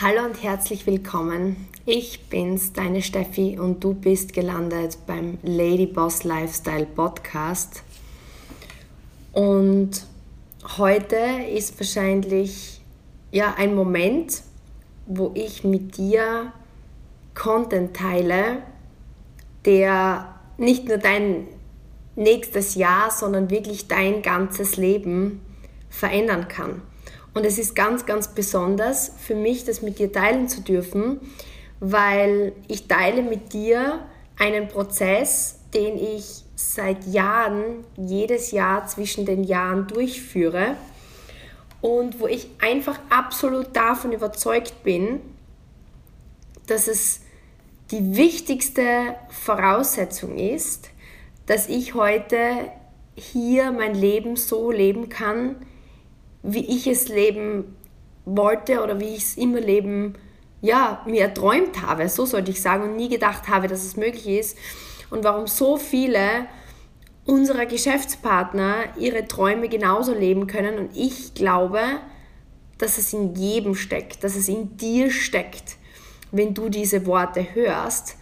Hallo 0.00 0.24
und 0.24 0.44
herzlich 0.44 0.86
willkommen. 0.86 1.66
Ich 1.84 2.28
bin's, 2.28 2.72
deine 2.72 3.02
Steffi, 3.02 3.58
und 3.58 3.82
du 3.82 3.94
bist 3.94 4.32
gelandet 4.32 4.96
beim 5.08 5.38
Lady 5.42 5.86
Boss 5.86 6.22
Lifestyle 6.22 6.86
Podcast. 6.86 7.82
Und 9.32 10.06
heute 10.76 11.16
ist 11.52 11.80
wahrscheinlich 11.80 12.80
ja 13.32 13.56
ein 13.58 13.74
Moment, 13.74 14.44
wo 15.06 15.32
ich 15.34 15.64
mit 15.64 15.96
dir 15.96 16.52
Content 17.34 17.96
teile, 17.96 18.62
der 19.64 20.32
nicht 20.58 20.86
nur 20.86 20.98
dein 20.98 21.48
nächstes 22.14 22.76
Jahr, 22.76 23.10
sondern 23.10 23.50
wirklich 23.50 23.88
dein 23.88 24.22
ganzes 24.22 24.76
Leben 24.76 25.40
verändern 25.90 26.46
kann. 26.46 26.82
Und 27.34 27.44
es 27.44 27.58
ist 27.58 27.74
ganz, 27.74 28.06
ganz 28.06 28.28
besonders 28.28 29.12
für 29.18 29.34
mich, 29.34 29.64
das 29.64 29.82
mit 29.82 29.98
dir 29.98 30.12
teilen 30.12 30.48
zu 30.48 30.60
dürfen, 30.60 31.20
weil 31.80 32.52
ich 32.66 32.88
teile 32.88 33.22
mit 33.22 33.52
dir 33.52 34.00
einen 34.38 34.68
Prozess, 34.68 35.58
den 35.74 35.98
ich 35.98 36.44
seit 36.56 37.06
Jahren, 37.06 37.84
jedes 37.96 38.50
Jahr 38.50 38.86
zwischen 38.86 39.26
den 39.26 39.44
Jahren 39.44 39.86
durchführe 39.86 40.76
und 41.80 42.20
wo 42.20 42.26
ich 42.26 42.48
einfach 42.58 42.98
absolut 43.10 43.76
davon 43.76 44.12
überzeugt 44.12 44.82
bin, 44.82 45.20
dass 46.66 46.88
es 46.88 47.20
die 47.90 48.16
wichtigste 48.16 49.14
Voraussetzung 49.30 50.36
ist, 50.36 50.90
dass 51.46 51.68
ich 51.68 51.94
heute 51.94 52.70
hier 53.14 53.72
mein 53.72 53.94
Leben 53.94 54.36
so 54.36 54.70
leben 54.70 55.08
kann, 55.08 55.56
wie 56.42 56.64
ich 56.64 56.86
es 56.86 57.08
leben 57.08 57.76
wollte 58.24 58.82
oder 58.82 59.00
wie 59.00 59.14
ich 59.14 59.22
es 59.22 59.36
immer 59.36 59.60
leben, 59.60 60.14
ja, 60.60 61.02
mir 61.06 61.22
erträumt 61.22 61.82
habe, 61.82 62.08
so 62.08 62.26
sollte 62.26 62.50
ich 62.50 62.60
sagen, 62.60 62.82
und 62.82 62.96
nie 62.96 63.08
gedacht 63.08 63.48
habe, 63.48 63.68
dass 63.68 63.84
es 63.84 63.96
möglich 63.96 64.26
ist. 64.26 64.58
Und 65.10 65.24
warum 65.24 65.46
so 65.46 65.76
viele 65.76 66.46
unserer 67.28 67.66
Geschäftspartner 67.66 68.84
ihre 68.98 69.28
Träume 69.28 69.68
genauso 69.68 70.14
leben 70.14 70.46
können. 70.46 70.78
Und 70.78 70.96
ich 70.96 71.34
glaube, 71.34 71.80
dass 72.78 72.96
es 72.96 73.12
in 73.12 73.34
jedem 73.34 73.74
steckt, 73.74 74.24
dass 74.24 74.34
es 74.34 74.48
in 74.48 74.78
dir 74.78 75.10
steckt, 75.10 75.76
wenn 76.32 76.54
du 76.54 76.70
diese 76.70 77.04
Worte 77.04 77.54
hörst. 77.54 78.16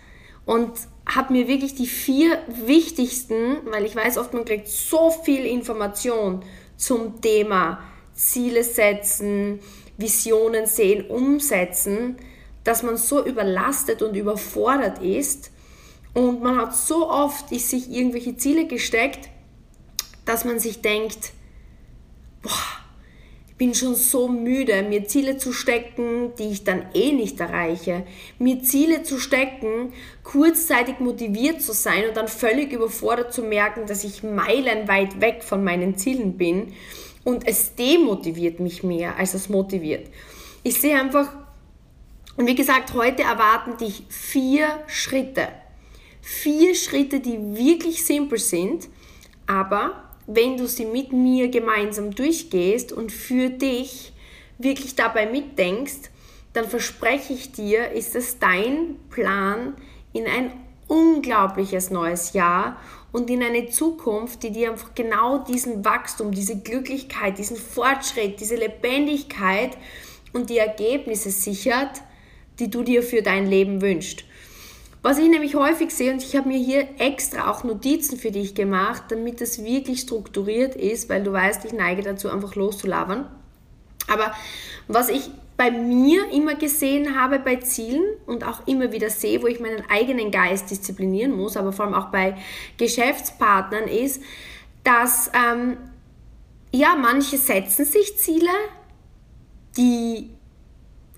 Und 0.44 0.72
habe 1.06 1.32
mir 1.32 1.46
wirklich 1.46 1.76
die 1.76 1.86
vier 1.86 2.38
wichtigsten, 2.48 3.58
weil 3.70 3.84
ich 3.84 3.94
weiß 3.94 4.18
oft, 4.18 4.34
man 4.34 4.44
kriegt 4.44 4.66
so 4.66 5.10
viel 5.10 5.46
Information 5.46 6.42
zum 6.76 7.20
Thema 7.20 7.78
Ziele 8.16 8.64
setzen, 8.64 9.60
Visionen 9.96 10.66
sehen, 10.66 11.06
umsetzen, 11.08 12.16
dass 12.64 12.82
man 12.82 12.96
so 12.96 13.24
überlastet 13.24 14.02
und 14.02 14.16
überfordert 14.16 15.00
ist 15.00 15.52
und 16.16 16.42
man 16.42 16.56
hat 16.56 16.74
so 16.74 17.10
oft 17.10 17.50
sich 17.50 17.90
irgendwelche 17.90 18.36
Ziele 18.36 18.66
gesteckt, 18.66 19.28
dass 20.24 20.44
man 20.44 20.58
sich 20.58 20.80
denkt, 20.80 21.32
boah, 22.42 22.50
ich 23.48 23.54
bin 23.56 23.74
schon 23.74 23.94
so 23.94 24.26
müde, 24.26 24.82
mir 24.82 25.06
Ziele 25.06 25.36
zu 25.36 25.52
stecken, 25.52 26.34
die 26.38 26.50
ich 26.50 26.64
dann 26.64 26.86
eh 26.94 27.12
nicht 27.12 27.38
erreiche. 27.40 28.04
Mir 28.38 28.62
Ziele 28.62 29.02
zu 29.02 29.18
stecken, 29.18 29.92
kurzzeitig 30.24 31.00
motiviert 31.00 31.62
zu 31.62 31.72
sein 31.72 32.08
und 32.08 32.16
dann 32.16 32.28
völlig 32.28 32.72
überfordert 32.72 33.32
zu 33.32 33.42
merken, 33.42 33.86
dass 33.86 34.02
ich 34.02 34.22
meilenweit 34.22 35.20
weg 35.20 35.44
von 35.44 35.62
meinen 35.62 35.96
Zielen 35.96 36.36
bin 36.36 36.72
und 37.26 37.44
es 37.48 37.74
demotiviert 37.74 38.60
mich 38.60 38.84
mehr, 38.84 39.16
als 39.16 39.34
es 39.34 39.48
motiviert. 39.48 40.08
Ich 40.62 40.80
sehe 40.80 40.96
einfach, 40.96 41.28
und 42.36 42.46
wie 42.46 42.54
gesagt, 42.54 42.94
heute 42.94 43.24
erwarten 43.24 43.76
dich 43.78 44.04
vier 44.08 44.68
Schritte. 44.86 45.48
Vier 46.20 46.76
Schritte, 46.76 47.18
die 47.18 47.56
wirklich 47.56 48.04
simpel 48.06 48.38
sind, 48.38 48.88
aber 49.44 50.04
wenn 50.28 50.56
du 50.56 50.68
sie 50.68 50.84
mit 50.84 51.12
mir 51.12 51.48
gemeinsam 51.48 52.14
durchgehst 52.14 52.92
und 52.92 53.10
für 53.10 53.50
dich 53.50 54.12
wirklich 54.58 54.94
dabei 54.94 55.26
mitdenkst, 55.26 56.10
dann 56.52 56.68
verspreche 56.68 57.32
ich 57.32 57.50
dir, 57.50 57.90
ist 57.90 58.14
es 58.14 58.38
dein 58.38 59.00
Plan 59.10 59.74
in 60.12 60.28
ein 60.28 60.52
unglaubliches 60.88 61.90
neues 61.90 62.32
Jahr 62.32 62.76
und 63.12 63.30
in 63.30 63.42
eine 63.42 63.68
Zukunft, 63.68 64.42
die 64.42 64.52
dir 64.52 64.70
einfach 64.70 64.94
genau 64.94 65.38
diesen 65.38 65.84
Wachstum, 65.84 66.32
diese 66.32 66.58
Glücklichkeit, 66.58 67.38
diesen 67.38 67.56
Fortschritt, 67.56 68.40
diese 68.40 68.56
Lebendigkeit 68.56 69.76
und 70.32 70.50
die 70.50 70.58
Ergebnisse 70.58 71.30
sichert, 71.30 72.02
die 72.58 72.70
du 72.70 72.82
dir 72.82 73.02
für 73.02 73.22
dein 73.22 73.46
Leben 73.46 73.80
wünschst. 73.80 74.24
Was 75.02 75.18
ich 75.18 75.28
nämlich 75.28 75.54
häufig 75.54 75.92
sehe, 75.92 76.12
und 76.12 76.22
ich 76.22 76.34
habe 76.36 76.48
mir 76.48 76.58
hier 76.58 76.88
extra 76.98 77.50
auch 77.50 77.62
Notizen 77.62 78.18
für 78.18 78.32
dich 78.32 78.54
gemacht, 78.54 79.04
damit 79.08 79.40
es 79.40 79.62
wirklich 79.62 80.00
strukturiert 80.00 80.74
ist, 80.74 81.08
weil 81.08 81.22
du 81.22 81.32
weißt, 81.32 81.64
ich 81.64 81.72
neige 81.72 82.02
dazu, 82.02 82.28
einfach 82.28 82.56
loszulabern. 82.56 83.30
Aber 84.08 84.34
was 84.88 85.08
ich 85.08 85.30
bei 85.56 85.70
mir 85.70 86.30
immer 86.32 86.54
gesehen 86.54 87.18
habe 87.18 87.38
bei 87.38 87.56
Zielen 87.56 88.04
und 88.26 88.44
auch 88.44 88.66
immer 88.66 88.92
wieder 88.92 89.08
sehe, 89.08 89.42
wo 89.42 89.46
ich 89.46 89.60
meinen 89.60 89.84
eigenen 89.88 90.30
Geist 90.30 90.70
disziplinieren 90.70 91.32
muss, 91.32 91.56
aber 91.56 91.72
vor 91.72 91.86
allem 91.86 91.94
auch 91.94 92.10
bei 92.10 92.36
Geschäftspartnern 92.76 93.88
ist, 93.88 94.22
dass 94.84 95.30
ähm, 95.34 95.78
ja, 96.72 96.94
manche 96.94 97.38
setzen 97.38 97.86
sich 97.86 98.18
Ziele, 98.18 98.50
die 99.76 100.30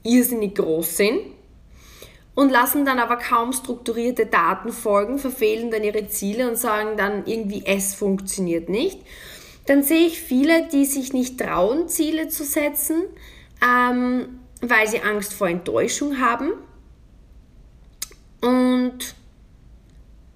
irrsinnig 0.04 0.54
groß 0.54 0.96
sind 0.96 1.20
und 2.34 2.50
lassen 2.50 2.84
dann 2.84 3.00
aber 3.00 3.16
kaum 3.16 3.52
strukturierte 3.52 4.26
Daten 4.26 4.72
folgen, 4.72 5.18
verfehlen 5.18 5.72
dann 5.72 5.82
ihre 5.82 6.06
Ziele 6.06 6.48
und 6.48 6.56
sagen 6.56 6.96
dann 6.96 7.26
irgendwie, 7.26 7.64
es 7.66 7.94
funktioniert 7.94 8.68
nicht. 8.68 9.00
Dann 9.66 9.82
sehe 9.82 10.06
ich 10.06 10.20
viele, 10.20 10.68
die 10.68 10.84
sich 10.84 11.12
nicht 11.12 11.40
trauen, 11.40 11.88
Ziele 11.88 12.28
zu 12.28 12.44
setzen, 12.44 13.02
ähm, 13.62 14.40
weil 14.60 14.86
sie 14.88 15.00
Angst 15.00 15.34
vor 15.34 15.48
Enttäuschung 15.48 16.20
haben. 16.20 16.52
Und 18.40 19.14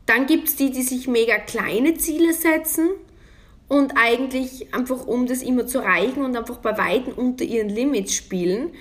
dann 0.07 0.27
gibt 0.27 0.49
es 0.49 0.57
die, 0.57 0.71
die 0.71 0.83
sich 0.83 1.07
mega 1.07 1.39
kleine 1.39 1.95
Ziele 1.95 2.33
setzen 2.33 2.91
und 3.69 3.95
eigentlich 3.97 4.75
einfach, 4.75 5.07
um 5.07 5.27
das 5.27 5.43
immer 5.43 5.67
zu 5.67 5.79
erreichen 5.79 6.25
und 6.25 6.37
einfach 6.37 6.59
bei 6.59 6.77
Weitem 6.77 7.15
unter 7.15 7.45
ihren 7.45 7.69
Limits 7.69 8.15
spielen. 8.15 8.73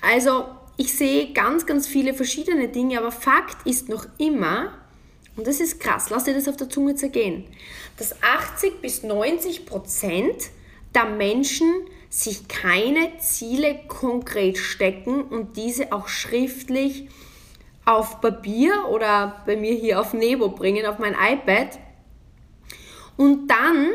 Also 0.00 0.44
ich 0.76 0.94
sehe 0.94 1.32
ganz, 1.32 1.66
ganz 1.66 1.86
viele 1.86 2.14
verschiedene 2.14 2.68
Dinge, 2.68 2.98
aber 2.98 3.10
Fakt 3.10 3.66
ist 3.66 3.88
noch 3.88 4.06
immer, 4.16 4.72
und 5.36 5.46
das 5.46 5.60
ist 5.60 5.80
krass, 5.80 6.08
lass 6.08 6.24
dir 6.24 6.34
das 6.34 6.48
auf 6.48 6.56
der 6.56 6.70
Zunge 6.70 6.94
zergehen, 6.94 7.44
dass 7.96 8.14
80 8.22 8.80
bis 8.80 9.02
90 9.02 9.66
Prozent 9.66 10.50
der 10.94 11.06
Menschen 11.06 11.68
sich 12.10 12.48
keine 12.48 13.18
Ziele 13.18 13.80
konkret 13.86 14.58
stecken 14.58 15.22
und 15.22 15.56
diese 15.56 15.92
auch 15.92 16.08
schriftlich 16.08 17.08
auf 17.84 18.20
Papier 18.20 18.86
oder 18.90 19.42
bei 19.46 19.56
mir 19.56 19.74
hier 19.74 20.00
auf 20.00 20.12
Nebo 20.12 20.50
bringen, 20.50 20.86
auf 20.86 20.98
mein 20.98 21.14
iPad. 21.14 21.78
Und 23.16 23.48
dann, 23.48 23.88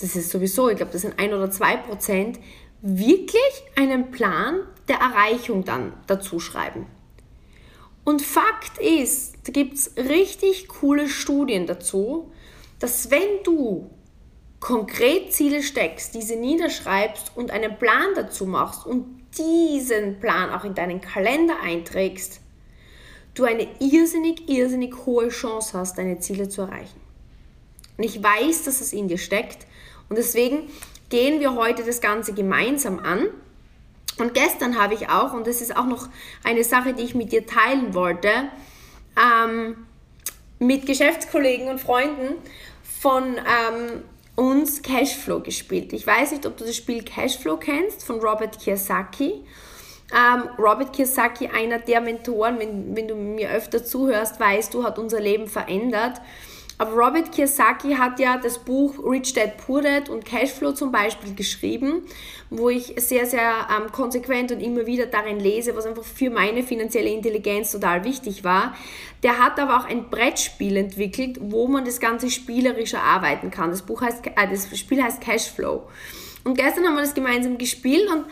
das 0.00 0.16
ist 0.16 0.30
sowieso, 0.30 0.68
ich 0.68 0.76
glaube, 0.76 0.92
das 0.92 1.02
sind 1.02 1.18
ein 1.18 1.32
oder 1.32 1.50
zwei 1.50 1.76
Prozent, 1.76 2.38
wirklich 2.80 3.42
einen 3.76 4.10
Plan 4.10 4.60
der 4.88 4.98
Erreichung 4.98 5.64
dann 5.64 5.92
dazu 6.06 6.38
schreiben. 6.40 6.86
Und 8.04 8.22
Fakt 8.22 8.78
ist, 8.78 9.36
da 9.44 9.52
gibt 9.52 9.74
es 9.74 9.94
richtig 9.96 10.68
coole 10.68 11.08
Studien 11.08 11.66
dazu, 11.66 12.32
dass 12.78 13.10
wenn 13.10 13.42
du 13.44 13.90
konkret 14.60 15.32
Ziele 15.32 15.62
steckst, 15.62 16.14
diese 16.14 16.36
niederschreibst 16.36 17.32
und 17.36 17.50
einen 17.50 17.78
Plan 17.78 18.14
dazu 18.14 18.46
machst 18.46 18.86
und 18.86 19.18
diesen 19.36 20.18
Plan 20.20 20.50
auch 20.50 20.64
in 20.64 20.74
deinen 20.74 21.00
Kalender 21.00 21.60
einträgst, 21.62 22.40
du 23.34 23.44
eine 23.44 23.68
irrsinnig, 23.78 24.48
irrsinnig 24.48 24.94
hohe 25.06 25.28
Chance 25.28 25.78
hast, 25.78 25.98
deine 25.98 26.18
Ziele 26.18 26.48
zu 26.48 26.62
erreichen. 26.62 27.00
Und 27.96 28.04
ich 28.04 28.22
weiß, 28.22 28.64
dass 28.64 28.80
es 28.80 28.92
in 28.92 29.08
dir 29.08 29.18
steckt 29.18 29.66
und 30.08 30.16
deswegen 30.16 30.68
gehen 31.08 31.40
wir 31.40 31.54
heute 31.54 31.84
das 31.84 32.00
Ganze 32.00 32.32
gemeinsam 32.32 32.98
an. 32.98 33.26
Und 34.18 34.34
gestern 34.34 34.80
habe 34.80 34.94
ich 34.94 35.08
auch, 35.08 35.32
und 35.32 35.46
das 35.46 35.60
ist 35.60 35.76
auch 35.76 35.86
noch 35.86 36.08
eine 36.42 36.64
Sache, 36.64 36.92
die 36.92 37.02
ich 37.02 37.14
mit 37.14 37.32
dir 37.32 37.46
teilen 37.46 37.94
wollte, 37.94 38.30
ähm, 39.16 39.86
mit 40.58 40.86
Geschäftskollegen 40.86 41.68
und 41.68 41.80
Freunden 41.80 42.34
von 42.82 43.36
ähm, 43.36 44.02
uns 44.38 44.82
Cashflow 44.82 45.40
gespielt. 45.40 45.92
Ich 45.92 46.06
weiß 46.06 46.30
nicht, 46.30 46.46
ob 46.46 46.56
du 46.56 46.64
das 46.64 46.76
Spiel 46.76 47.02
Cashflow 47.02 47.56
kennst 47.56 48.04
von 48.04 48.20
Robert 48.20 48.60
Kiyosaki. 48.60 49.44
Ähm, 50.12 50.48
Robert 50.56 50.92
Kiyosaki, 50.92 51.48
einer 51.48 51.80
der 51.80 52.00
Mentoren, 52.00 52.60
wenn, 52.60 52.94
wenn 52.96 53.08
du 53.08 53.16
mir 53.16 53.50
öfter 53.50 53.84
zuhörst, 53.84 54.38
weißt 54.38 54.72
du, 54.72 54.84
hat 54.84 55.00
unser 55.00 55.20
Leben 55.20 55.48
verändert. 55.48 56.20
Aber 56.80 56.92
Robert 56.92 57.32
Kiyosaki 57.32 57.94
hat 57.94 58.20
ja 58.20 58.38
das 58.38 58.60
Buch 58.60 58.94
Rich 59.04 59.34
Dad 59.34 59.56
Poor 59.56 59.82
Dad 59.82 60.08
und 60.08 60.24
Cashflow 60.24 60.72
zum 60.72 60.92
Beispiel 60.92 61.34
geschrieben, 61.34 62.02
wo 62.50 62.70
ich 62.70 62.94
sehr, 62.98 63.26
sehr 63.26 63.66
ähm, 63.76 63.90
konsequent 63.90 64.52
und 64.52 64.60
immer 64.60 64.86
wieder 64.86 65.06
darin 65.06 65.40
lese, 65.40 65.74
was 65.74 65.86
einfach 65.86 66.04
für 66.04 66.30
meine 66.30 66.62
finanzielle 66.62 67.10
Intelligenz 67.10 67.72
total 67.72 68.04
wichtig 68.04 68.44
war. 68.44 68.76
Der 69.24 69.38
hat 69.38 69.58
aber 69.58 69.76
auch 69.76 69.86
ein 69.86 70.08
Brettspiel 70.08 70.76
entwickelt, 70.76 71.38
wo 71.40 71.66
man 71.66 71.84
das 71.84 71.98
Ganze 71.98 72.30
spielerischer 72.30 73.02
arbeiten 73.02 73.50
kann. 73.50 73.70
Das, 73.70 73.82
Buch 73.82 74.00
heißt, 74.00 74.26
äh, 74.28 74.48
das 74.48 74.78
Spiel 74.78 75.02
heißt 75.02 75.20
Cashflow. 75.20 75.82
Und 76.44 76.56
gestern 76.56 76.86
haben 76.86 76.94
wir 76.94 77.02
das 77.02 77.14
gemeinsam 77.14 77.58
gespielt 77.58 78.08
und 78.08 78.24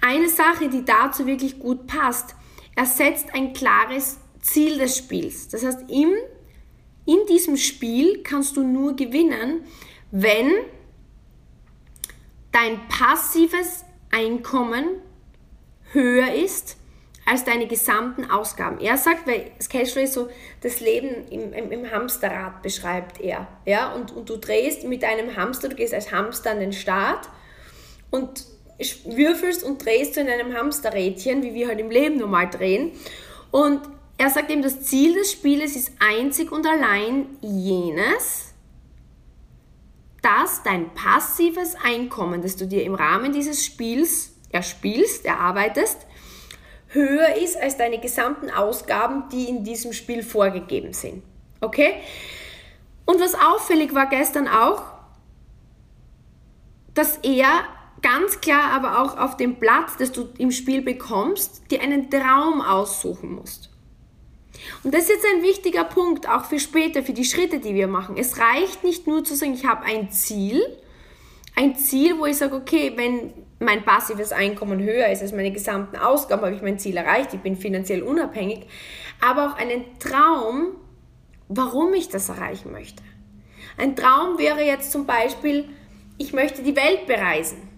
eine 0.00 0.28
Sache, 0.28 0.68
die 0.68 0.84
dazu 0.84 1.26
wirklich 1.26 1.60
gut 1.60 1.86
passt, 1.86 2.34
er 2.74 2.86
setzt 2.86 3.32
ein 3.32 3.52
klares 3.52 4.18
Ziel 4.40 4.78
des 4.78 4.96
Spiels. 4.96 5.48
Das 5.48 5.64
heißt, 5.64 5.88
im 5.88 6.10
in 7.06 7.18
diesem 7.28 7.56
Spiel 7.56 8.22
kannst 8.22 8.56
du 8.56 8.62
nur 8.62 8.96
gewinnen, 8.96 9.64
wenn 10.10 10.52
dein 12.52 12.80
passives 12.88 13.84
Einkommen 14.10 14.84
höher 15.92 16.32
ist 16.34 16.76
als 17.24 17.44
deine 17.44 17.66
gesamten 17.66 18.30
Ausgaben. 18.30 18.78
Er 18.80 18.96
sagt, 18.96 19.26
weil 19.26 19.52
das 19.56 19.68
Cashflow 19.68 20.02
ist 20.02 20.14
so 20.14 20.28
das 20.60 20.80
Leben 20.80 21.28
im, 21.30 21.52
im, 21.52 21.70
im, 21.70 21.90
Hamsterrad 21.90 22.62
beschreibt 22.62 23.20
er. 23.20 23.46
Ja? 23.64 23.92
Und, 23.94 24.12
und 24.12 24.28
du 24.28 24.36
drehst 24.36 24.84
mit 24.84 25.04
einem 25.04 25.36
Hamster, 25.36 25.68
du 25.68 25.76
gehst 25.76 25.94
als 25.94 26.10
Hamster 26.10 26.50
an 26.50 26.60
den 26.60 26.72
Start 26.72 27.28
und 28.10 28.44
würfelst 29.04 29.62
und 29.62 29.84
drehst 29.84 30.16
in 30.16 30.28
einem 30.28 30.54
Hamsterrädchen, 30.54 31.42
wie 31.42 31.54
wir 31.54 31.68
halt 31.68 31.78
im 31.78 31.90
Leben 31.90 32.18
normal 32.18 32.50
drehen. 32.50 32.92
Und 33.50 33.80
er 34.18 34.30
sagt 34.30 34.50
eben, 34.50 34.62
das 34.62 34.82
Ziel 34.82 35.14
des 35.14 35.32
Spieles 35.32 35.76
ist 35.76 35.92
einzig 35.98 36.52
und 36.52 36.66
allein 36.66 37.26
jenes, 37.40 38.52
dass 40.22 40.62
dein 40.62 40.94
passives 40.94 41.74
Einkommen, 41.82 42.42
das 42.42 42.56
du 42.56 42.66
dir 42.66 42.84
im 42.84 42.94
Rahmen 42.94 43.32
dieses 43.32 43.64
Spiels 43.64 44.32
erspielst, 44.50 45.24
erarbeitest, 45.24 46.06
höher 46.88 47.34
ist 47.36 47.56
als 47.56 47.76
deine 47.76 47.98
gesamten 47.98 48.50
Ausgaben, 48.50 49.24
die 49.32 49.48
in 49.48 49.64
diesem 49.64 49.92
Spiel 49.92 50.22
vorgegeben 50.22 50.92
sind. 50.92 51.22
Okay? 51.60 51.94
Und 53.04 53.20
was 53.20 53.34
auffällig 53.34 53.94
war 53.94 54.08
gestern 54.08 54.46
auch, 54.46 54.84
dass 56.94 57.16
er 57.18 57.64
ganz 58.02 58.40
klar 58.40 58.72
aber 58.72 59.00
auch 59.00 59.18
auf 59.18 59.36
dem 59.36 59.58
Platz, 59.58 59.96
das 59.96 60.12
du 60.12 60.28
im 60.38 60.50
Spiel 60.50 60.82
bekommst, 60.82 61.70
dir 61.70 61.80
einen 61.80 62.10
Traum 62.10 62.60
aussuchen 62.60 63.34
musst. 63.34 63.71
Und 64.82 64.94
das 64.94 65.04
ist 65.04 65.10
jetzt 65.10 65.26
ein 65.34 65.42
wichtiger 65.42 65.84
Punkt, 65.84 66.28
auch 66.28 66.44
für 66.44 66.58
später, 66.58 67.02
für 67.02 67.12
die 67.12 67.24
Schritte, 67.24 67.58
die 67.58 67.74
wir 67.74 67.88
machen. 67.88 68.16
Es 68.16 68.38
reicht 68.38 68.84
nicht 68.84 69.06
nur 69.06 69.24
zu 69.24 69.34
sagen, 69.34 69.54
ich 69.54 69.66
habe 69.66 69.84
ein 69.84 70.10
Ziel, 70.10 70.62
ein 71.54 71.76
Ziel, 71.76 72.18
wo 72.18 72.26
ich 72.26 72.36
sage, 72.36 72.54
okay, 72.56 72.92
wenn 72.96 73.32
mein 73.58 73.84
passives 73.84 74.32
Einkommen 74.32 74.80
höher 74.80 75.08
ist 75.08 75.22
als 75.22 75.32
meine 75.32 75.52
gesamten 75.52 75.96
Ausgaben, 75.96 76.42
habe 76.42 76.54
ich 76.54 76.62
mein 76.62 76.78
Ziel 76.78 76.96
erreicht, 76.96 77.32
ich 77.34 77.40
bin 77.40 77.56
finanziell 77.56 78.02
unabhängig, 78.02 78.66
aber 79.20 79.48
auch 79.48 79.56
einen 79.56 79.84
Traum, 79.98 80.68
warum 81.48 81.94
ich 81.94 82.08
das 82.08 82.28
erreichen 82.28 82.72
möchte. 82.72 83.02
Ein 83.76 83.96
Traum 83.96 84.38
wäre 84.38 84.62
jetzt 84.62 84.92
zum 84.92 85.06
Beispiel, 85.06 85.68
ich 86.18 86.32
möchte 86.32 86.62
die 86.62 86.76
Welt 86.76 87.06
bereisen. 87.06 87.71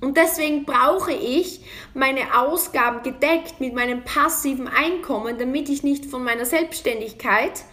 Und 0.00 0.16
deswegen 0.16 0.64
brauche 0.64 1.12
ich 1.12 1.60
meine 1.92 2.38
Ausgaben 2.38 3.02
gedeckt 3.02 3.60
mit 3.60 3.74
meinem 3.74 4.04
passiven 4.04 4.68
Einkommen, 4.68 5.38
damit 5.38 5.68
ich 5.68 5.82
nicht 5.82 6.06
von 6.06 6.22
meiner 6.22 6.44
Selbstständigkeit 6.44 7.64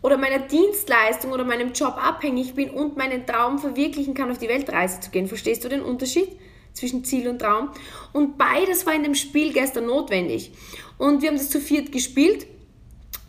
oder 0.00 0.16
meiner 0.16 0.38
Dienstleistung 0.38 1.32
oder 1.32 1.44
meinem 1.44 1.72
Job 1.72 1.96
abhängig 2.02 2.54
bin 2.54 2.70
und 2.70 2.96
meinen 2.96 3.26
Traum 3.26 3.58
verwirklichen 3.58 4.14
kann, 4.14 4.30
auf 4.30 4.38
die 4.38 4.48
Weltreise 4.48 5.00
zu 5.00 5.10
gehen. 5.10 5.26
Verstehst 5.26 5.64
du 5.64 5.68
den 5.68 5.82
Unterschied 5.82 6.28
zwischen 6.72 7.04
Ziel 7.04 7.28
und 7.28 7.40
Traum? 7.40 7.70
Und 8.12 8.38
beides 8.38 8.86
war 8.86 8.94
in 8.94 9.02
dem 9.02 9.14
Spiel 9.14 9.52
gestern 9.52 9.86
notwendig. 9.86 10.52
Und 10.96 11.20
wir 11.20 11.28
haben 11.28 11.36
das 11.36 11.50
zu 11.50 11.60
viert 11.60 11.92
gespielt 11.92 12.46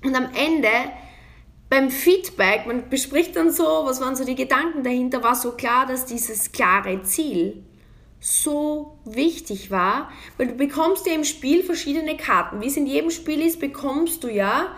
und 0.03 0.15
am 0.15 0.29
Ende 0.33 0.69
beim 1.69 1.91
Feedback, 1.91 2.65
man 2.65 2.89
bespricht 2.89 3.35
dann 3.35 3.51
so, 3.51 3.63
was 3.63 4.01
waren 4.01 4.15
so 4.15 4.25
die 4.25 4.35
Gedanken 4.35 4.83
dahinter, 4.83 5.23
war 5.23 5.35
so 5.35 5.51
klar, 5.51 5.85
dass 5.85 6.05
dieses 6.05 6.51
klare 6.51 7.03
Ziel 7.03 7.63
so 8.19 8.97
wichtig 9.05 9.71
war, 9.71 10.11
weil 10.37 10.47
du 10.47 10.53
bekommst 10.55 11.07
ja 11.07 11.13
im 11.13 11.23
Spiel 11.23 11.63
verschiedene 11.63 12.17
Karten. 12.17 12.61
Wie 12.61 12.67
es 12.67 12.77
in 12.77 12.85
jedem 12.85 13.11
Spiel 13.11 13.41
ist, 13.41 13.59
bekommst 13.59 14.23
du 14.23 14.29
ja 14.29 14.75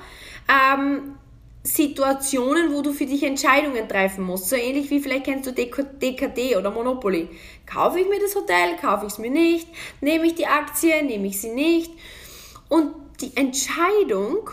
ähm, 0.48 1.16
Situationen, 1.64 2.74
wo 2.74 2.82
du 2.82 2.92
für 2.92 3.06
dich 3.06 3.24
Entscheidungen 3.24 3.88
treffen 3.88 4.24
musst. 4.24 4.50
So 4.50 4.56
ähnlich 4.56 4.90
wie 4.90 5.00
vielleicht 5.00 5.26
kennst 5.26 5.48
du 5.48 5.54
DKD 5.54 6.56
oder 6.56 6.72
Monopoly. 6.72 7.30
Kaufe 7.66 8.00
ich 8.00 8.08
mir 8.08 8.20
das 8.20 8.36
Hotel, 8.36 8.78
kaufe 8.80 9.06
ich 9.06 9.14
es 9.14 9.20
mir 9.20 9.32
nicht, 9.32 9.68
nehme 10.02 10.26
ich 10.26 10.36
die 10.36 10.48
Aktie, 10.48 11.04
nehme 11.04 11.28
ich 11.28 11.40
sie 11.40 11.52
nicht. 11.52 11.92
Und 12.70 12.94
die 13.22 13.36
Entscheidung 13.38 14.50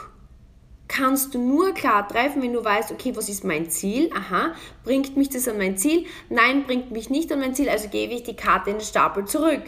kannst 0.88 1.34
du 1.34 1.38
nur 1.38 1.74
klar 1.74 2.08
treffen, 2.08 2.42
wenn 2.42 2.54
du 2.54 2.64
weißt, 2.64 2.90
okay, 2.90 3.14
was 3.14 3.28
ist 3.28 3.44
mein 3.44 3.70
Ziel? 3.70 4.10
Aha, 4.14 4.54
bringt 4.84 5.16
mich 5.16 5.28
das 5.28 5.46
an 5.46 5.58
mein 5.58 5.76
Ziel? 5.76 6.06
Nein, 6.30 6.64
bringt 6.64 6.90
mich 6.90 7.10
nicht 7.10 7.30
an 7.30 7.40
mein 7.40 7.54
Ziel, 7.54 7.68
also 7.68 7.88
gebe 7.88 8.14
ich 8.14 8.22
die 8.22 8.36
Karte 8.36 8.70
in 8.70 8.78
den 8.78 8.84
Stapel 8.84 9.26
zurück. 9.26 9.62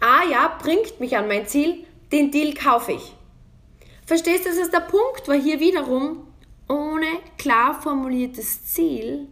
Ah 0.00 0.22
ja, 0.30 0.56
bringt 0.62 1.00
mich 1.00 1.16
an 1.16 1.28
mein 1.28 1.46
Ziel, 1.46 1.84
den 2.12 2.30
Deal 2.30 2.54
kaufe 2.54 2.92
ich. 2.92 3.14
Verstehst 4.06 4.44
du, 4.44 4.50
das 4.50 4.58
ist 4.58 4.72
der 4.72 4.80
Punkt, 4.80 5.26
weil 5.26 5.40
hier 5.40 5.60
wiederum 5.60 6.28
ohne 6.68 7.06
klar 7.36 7.80
formuliertes 7.80 8.64
Ziel 8.66 9.26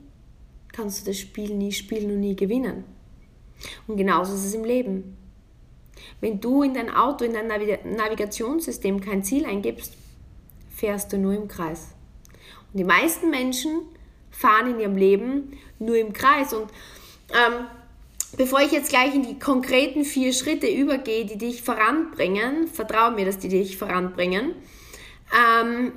kannst 0.72 1.02
du 1.02 1.10
das 1.10 1.18
Spiel 1.18 1.54
nie 1.54 1.72
spielen 1.72 2.10
und 2.10 2.20
nie 2.20 2.36
gewinnen. 2.36 2.84
Und 3.86 3.96
genauso 3.96 4.34
ist 4.34 4.44
es 4.44 4.54
im 4.54 4.64
Leben. 4.64 5.16
Wenn 6.20 6.40
du 6.40 6.62
in 6.62 6.74
dein 6.74 6.90
Auto, 6.90 7.24
in 7.24 7.34
dein 7.34 7.46
Navigationssystem 7.46 9.00
kein 9.00 9.22
Ziel 9.22 9.44
eingibst, 9.44 9.94
fährst 10.82 11.12
du 11.12 11.16
nur 11.16 11.32
im 11.32 11.46
Kreis. 11.46 11.94
Und 12.72 12.78
die 12.78 12.84
meisten 12.84 13.30
Menschen 13.30 13.82
fahren 14.32 14.72
in 14.72 14.80
ihrem 14.80 14.96
Leben 14.96 15.56
nur 15.78 15.96
im 15.96 16.12
Kreis. 16.12 16.52
Und 16.52 16.72
ähm, 17.30 17.66
bevor 18.36 18.62
ich 18.62 18.72
jetzt 18.72 18.90
gleich 18.90 19.14
in 19.14 19.22
die 19.22 19.38
konkreten 19.38 20.04
vier 20.04 20.32
Schritte 20.32 20.66
übergehe, 20.66 21.24
die 21.24 21.38
dich 21.38 21.62
voranbringen, 21.62 22.66
vertraue 22.66 23.12
mir, 23.12 23.24
dass 23.24 23.38
die 23.38 23.48
dich 23.48 23.78
voranbringen. 23.78 24.56
Ähm, 25.32 25.92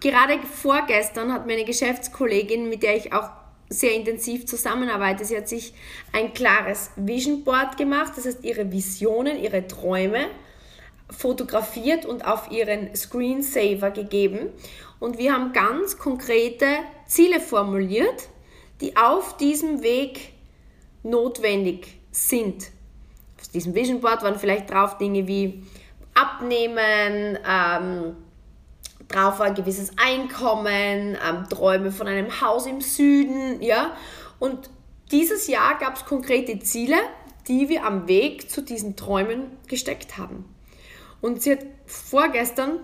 gerade 0.00 0.40
vorgestern 0.40 1.32
hat 1.32 1.46
meine 1.46 1.64
Geschäftskollegin, 1.64 2.68
mit 2.68 2.82
der 2.82 2.96
ich 2.96 3.12
auch 3.12 3.30
sehr 3.68 3.94
intensiv 3.94 4.46
zusammenarbeite, 4.46 5.24
sie 5.24 5.36
hat 5.36 5.48
sich 5.48 5.74
ein 6.12 6.34
klares 6.34 6.90
Vision 6.96 7.44
Board 7.44 7.76
gemacht, 7.76 8.14
das 8.16 8.26
heißt 8.26 8.42
ihre 8.42 8.72
Visionen, 8.72 9.40
ihre 9.40 9.68
Träume 9.68 10.26
fotografiert 11.10 12.06
und 12.06 12.26
auf 12.26 12.50
ihren 12.50 12.94
Screensaver 12.94 13.90
gegeben. 13.90 14.48
Und 15.00 15.18
wir 15.18 15.32
haben 15.32 15.52
ganz 15.52 15.98
konkrete 15.98 16.66
Ziele 17.06 17.40
formuliert, 17.40 18.28
die 18.80 18.96
auf 18.96 19.36
diesem 19.36 19.82
Weg 19.82 20.32
notwendig 21.02 22.00
sind. 22.10 22.70
Auf 23.40 23.48
diesem 23.48 23.74
Vision 23.74 24.00
Board 24.00 24.22
waren 24.22 24.38
vielleicht 24.38 24.70
drauf 24.70 24.98
Dinge 24.98 25.26
wie 25.26 25.62
Abnehmen, 26.14 27.38
ähm, 27.46 28.16
drauf 29.08 29.38
war 29.38 29.46
ein 29.46 29.54
gewisses 29.54 29.90
Einkommen, 30.02 31.18
ähm, 31.28 31.48
Träume 31.50 31.90
von 31.90 32.06
einem 32.06 32.40
Haus 32.40 32.66
im 32.66 32.80
Süden, 32.80 33.60
ja. 33.60 33.96
Und 34.38 34.70
dieses 35.10 35.48
Jahr 35.48 35.78
gab 35.78 35.96
es 35.96 36.04
konkrete 36.04 36.58
Ziele, 36.60 36.96
die 37.48 37.68
wir 37.68 37.84
am 37.84 38.08
Weg 38.08 38.50
zu 38.50 38.62
diesen 38.62 38.96
Träumen 38.96 39.58
gesteckt 39.66 40.16
haben. 40.16 40.53
Und 41.24 41.40
sie 41.40 41.52
hat 41.52 41.64
vorgestern 41.86 42.80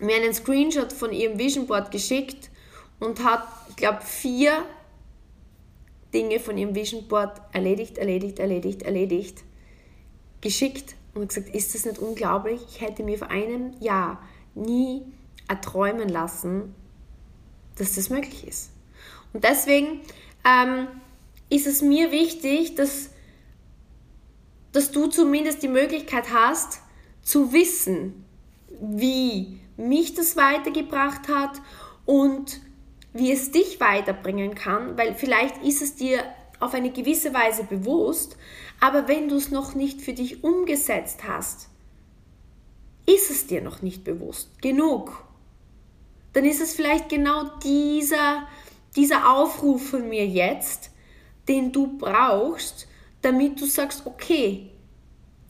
mir 0.00 0.16
einen 0.16 0.34
Screenshot 0.34 0.92
von 0.92 1.12
ihrem 1.12 1.38
Vision 1.38 1.68
Board 1.68 1.92
geschickt 1.92 2.50
und 2.98 3.22
hat, 3.22 3.46
ich 3.68 3.76
glaube, 3.76 4.00
vier 4.00 4.64
Dinge 6.12 6.40
von 6.40 6.58
ihrem 6.58 6.74
Vision 6.74 7.06
Board 7.06 7.40
erledigt, 7.52 7.98
erledigt, 7.98 8.40
erledigt, 8.40 8.82
erledigt, 8.82 9.44
geschickt 10.40 10.96
und 11.14 11.28
gesagt, 11.28 11.54
ist 11.54 11.76
das 11.76 11.84
nicht 11.84 12.00
unglaublich? 12.00 12.60
Ich 12.68 12.80
hätte 12.80 13.04
mir 13.04 13.16
vor 13.16 13.30
einem 13.30 13.74
Jahr 13.78 14.20
nie 14.56 15.02
erträumen 15.46 16.08
lassen, 16.08 16.74
dass 17.78 17.94
das 17.94 18.10
möglich 18.10 18.44
ist. 18.44 18.72
Und 19.32 19.44
deswegen 19.44 20.00
ähm, 20.44 20.88
ist 21.48 21.68
es 21.68 21.80
mir 21.80 22.10
wichtig, 22.10 22.74
dass, 22.74 23.10
dass 24.72 24.90
du 24.90 25.06
zumindest 25.06 25.62
die 25.62 25.68
Möglichkeit 25.68 26.32
hast, 26.32 26.80
zu 27.24 27.52
wissen, 27.52 28.24
wie 28.80 29.60
mich 29.76 30.14
das 30.14 30.36
weitergebracht 30.36 31.28
hat 31.28 31.60
und 32.04 32.60
wie 33.12 33.32
es 33.32 33.50
dich 33.50 33.80
weiterbringen 33.80 34.54
kann, 34.54 34.96
weil 34.96 35.14
vielleicht 35.14 35.62
ist 35.64 35.82
es 35.82 35.96
dir 35.96 36.22
auf 36.60 36.74
eine 36.74 36.90
gewisse 36.90 37.34
Weise 37.34 37.64
bewusst, 37.64 38.36
aber 38.80 39.08
wenn 39.08 39.28
du 39.28 39.36
es 39.36 39.50
noch 39.50 39.74
nicht 39.74 40.00
für 40.00 40.12
dich 40.12 40.44
umgesetzt 40.44 41.20
hast, 41.26 41.68
ist 43.06 43.30
es 43.30 43.46
dir 43.46 43.62
noch 43.62 43.82
nicht 43.82 44.04
bewusst 44.04 44.60
genug. 44.62 45.24
dann 46.32 46.44
ist 46.44 46.60
es 46.60 46.74
vielleicht 46.74 47.08
genau 47.08 47.44
dieser, 47.62 48.48
dieser 48.96 49.32
Aufruf 49.32 49.90
von 49.90 50.08
mir 50.08 50.26
jetzt, 50.26 50.90
den 51.48 51.70
du 51.70 51.96
brauchst, 51.96 52.88
damit 53.22 53.60
du 53.60 53.66
sagst, 53.66 54.04
okay, 54.04 54.70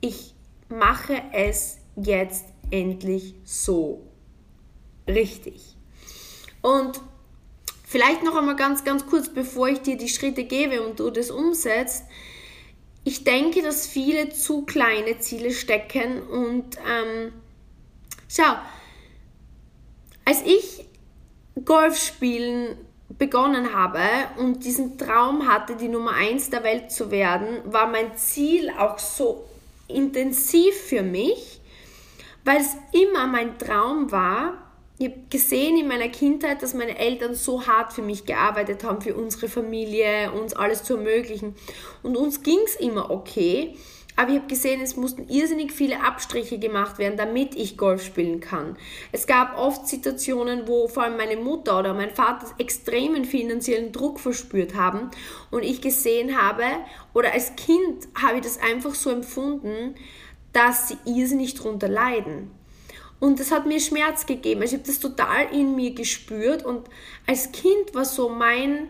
ich 0.02 0.33
mache 0.68 1.22
es 1.32 1.78
jetzt 1.96 2.46
endlich 2.70 3.34
so 3.44 4.06
richtig. 5.06 5.76
Und 6.62 7.00
vielleicht 7.86 8.22
noch 8.22 8.36
einmal 8.36 8.56
ganz, 8.56 8.84
ganz 8.84 9.06
kurz, 9.06 9.28
bevor 9.28 9.68
ich 9.68 9.80
dir 9.80 9.96
die 9.96 10.08
Schritte 10.08 10.44
gebe 10.44 10.82
und 10.82 10.98
du 10.98 11.10
das 11.10 11.30
umsetzt. 11.30 12.04
Ich 13.04 13.24
denke, 13.24 13.62
dass 13.62 13.86
viele 13.86 14.30
zu 14.30 14.62
kleine 14.62 15.18
Ziele 15.18 15.50
stecken 15.52 16.22
und 16.22 16.76
ähm, 16.78 17.32
schau, 18.28 18.54
als 20.24 20.40
ich 20.42 20.86
Golf 21.64 22.02
spielen 22.02 22.78
begonnen 23.10 23.74
habe 23.74 24.00
und 24.38 24.64
diesen 24.64 24.96
Traum 24.96 25.46
hatte, 25.46 25.76
die 25.76 25.88
Nummer 25.88 26.12
1 26.12 26.50
der 26.50 26.64
Welt 26.64 26.90
zu 26.90 27.10
werden, 27.10 27.60
war 27.66 27.86
mein 27.86 28.16
Ziel 28.16 28.70
auch 28.70 28.98
so 28.98 29.44
intensiv 29.88 30.74
für 30.74 31.02
mich, 31.02 31.60
weil 32.44 32.60
es 32.60 32.76
immer 32.92 33.26
mein 33.26 33.58
Traum 33.58 34.10
war. 34.12 34.63
Ich 35.04 35.10
habe 35.10 35.20
gesehen 35.28 35.76
in 35.76 35.86
meiner 35.86 36.08
Kindheit, 36.08 36.62
dass 36.62 36.72
meine 36.72 36.98
Eltern 36.98 37.34
so 37.34 37.66
hart 37.66 37.92
für 37.92 38.00
mich 38.00 38.24
gearbeitet 38.24 38.84
haben, 38.84 39.02
für 39.02 39.14
unsere 39.14 39.48
Familie, 39.48 40.32
uns 40.32 40.54
alles 40.54 40.82
zu 40.82 40.96
ermöglichen. 40.96 41.54
Und 42.02 42.16
uns 42.16 42.42
ging 42.42 42.60
es 42.64 42.74
immer 42.76 43.10
okay. 43.10 43.76
Aber 44.16 44.30
ich 44.30 44.38
habe 44.38 44.46
gesehen, 44.46 44.80
es 44.80 44.96
mussten 44.96 45.28
irrsinnig 45.28 45.72
viele 45.72 46.02
Abstriche 46.02 46.58
gemacht 46.58 46.96
werden, 46.96 47.18
damit 47.18 47.54
ich 47.54 47.76
Golf 47.76 48.02
spielen 48.02 48.40
kann. 48.40 48.78
Es 49.12 49.26
gab 49.26 49.58
oft 49.58 49.86
Situationen, 49.86 50.68
wo 50.68 50.88
vor 50.88 51.02
allem 51.02 51.18
meine 51.18 51.36
Mutter 51.36 51.78
oder 51.78 51.92
mein 51.92 52.14
Vater 52.14 52.46
extremen 52.56 53.26
finanziellen 53.26 53.92
Druck 53.92 54.18
verspürt 54.18 54.74
haben 54.74 55.10
und 55.50 55.64
ich 55.64 55.82
gesehen 55.82 56.40
habe, 56.40 56.64
oder 57.12 57.34
als 57.34 57.56
Kind 57.56 58.08
habe 58.18 58.36
ich 58.36 58.42
das 58.42 58.58
einfach 58.58 58.94
so 58.94 59.10
empfunden, 59.10 59.96
dass 60.54 60.88
sie 60.88 60.96
irrsinnig 61.04 61.52
drunter 61.56 61.88
leiden. 61.88 62.50
Und 63.20 63.40
das 63.40 63.50
hat 63.50 63.66
mir 63.66 63.80
Schmerz 63.80 64.26
gegeben. 64.26 64.60
Also 64.60 64.76
ich 64.76 64.80
habe 64.80 64.88
das 64.88 65.00
total 65.00 65.46
in 65.52 65.76
mir 65.76 65.94
gespürt 65.94 66.64
und 66.64 66.88
als 67.26 67.52
Kind 67.52 67.94
war 67.94 68.04
so 68.04 68.28
mein, 68.28 68.88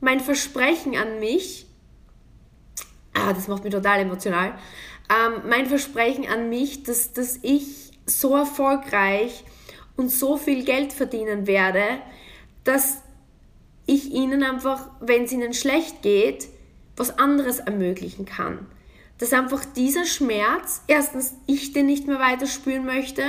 mein 0.00 0.20
Versprechen 0.20 0.96
an 0.96 1.20
mich, 1.20 1.66
ah, 3.14 3.32
das 3.32 3.48
macht 3.48 3.64
mich 3.64 3.72
total 3.72 4.00
emotional, 4.00 4.58
ähm, 5.10 5.42
mein 5.48 5.66
Versprechen 5.66 6.26
an 6.26 6.48
mich, 6.48 6.82
dass, 6.82 7.12
dass 7.12 7.38
ich 7.42 7.92
so 8.06 8.34
erfolgreich 8.34 9.44
und 9.96 10.10
so 10.10 10.36
viel 10.36 10.64
Geld 10.64 10.92
verdienen 10.92 11.46
werde, 11.46 11.84
dass 12.64 13.02
ich 13.86 14.10
ihnen 14.12 14.42
einfach, 14.42 14.90
wenn 15.00 15.24
es 15.24 15.32
ihnen 15.32 15.54
schlecht 15.54 16.02
geht, 16.02 16.48
was 16.96 17.18
anderes 17.18 17.58
ermöglichen 17.58 18.26
kann. 18.26 18.66
Dass 19.18 19.32
einfach 19.32 19.64
dieser 19.64 20.06
Schmerz, 20.06 20.82
erstens 20.86 21.34
ich 21.46 21.72
den 21.72 21.86
nicht 21.86 22.06
mehr 22.06 22.20
weiter 22.20 22.46
spüren 22.46 22.86
möchte 22.86 23.22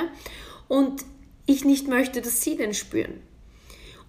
und 0.67 1.03
ich 1.45 1.65
nicht 1.65 1.87
möchte, 1.87 2.21
dass 2.21 2.41
sie 2.41 2.55
den 2.55 2.73
spüren. 2.73 3.21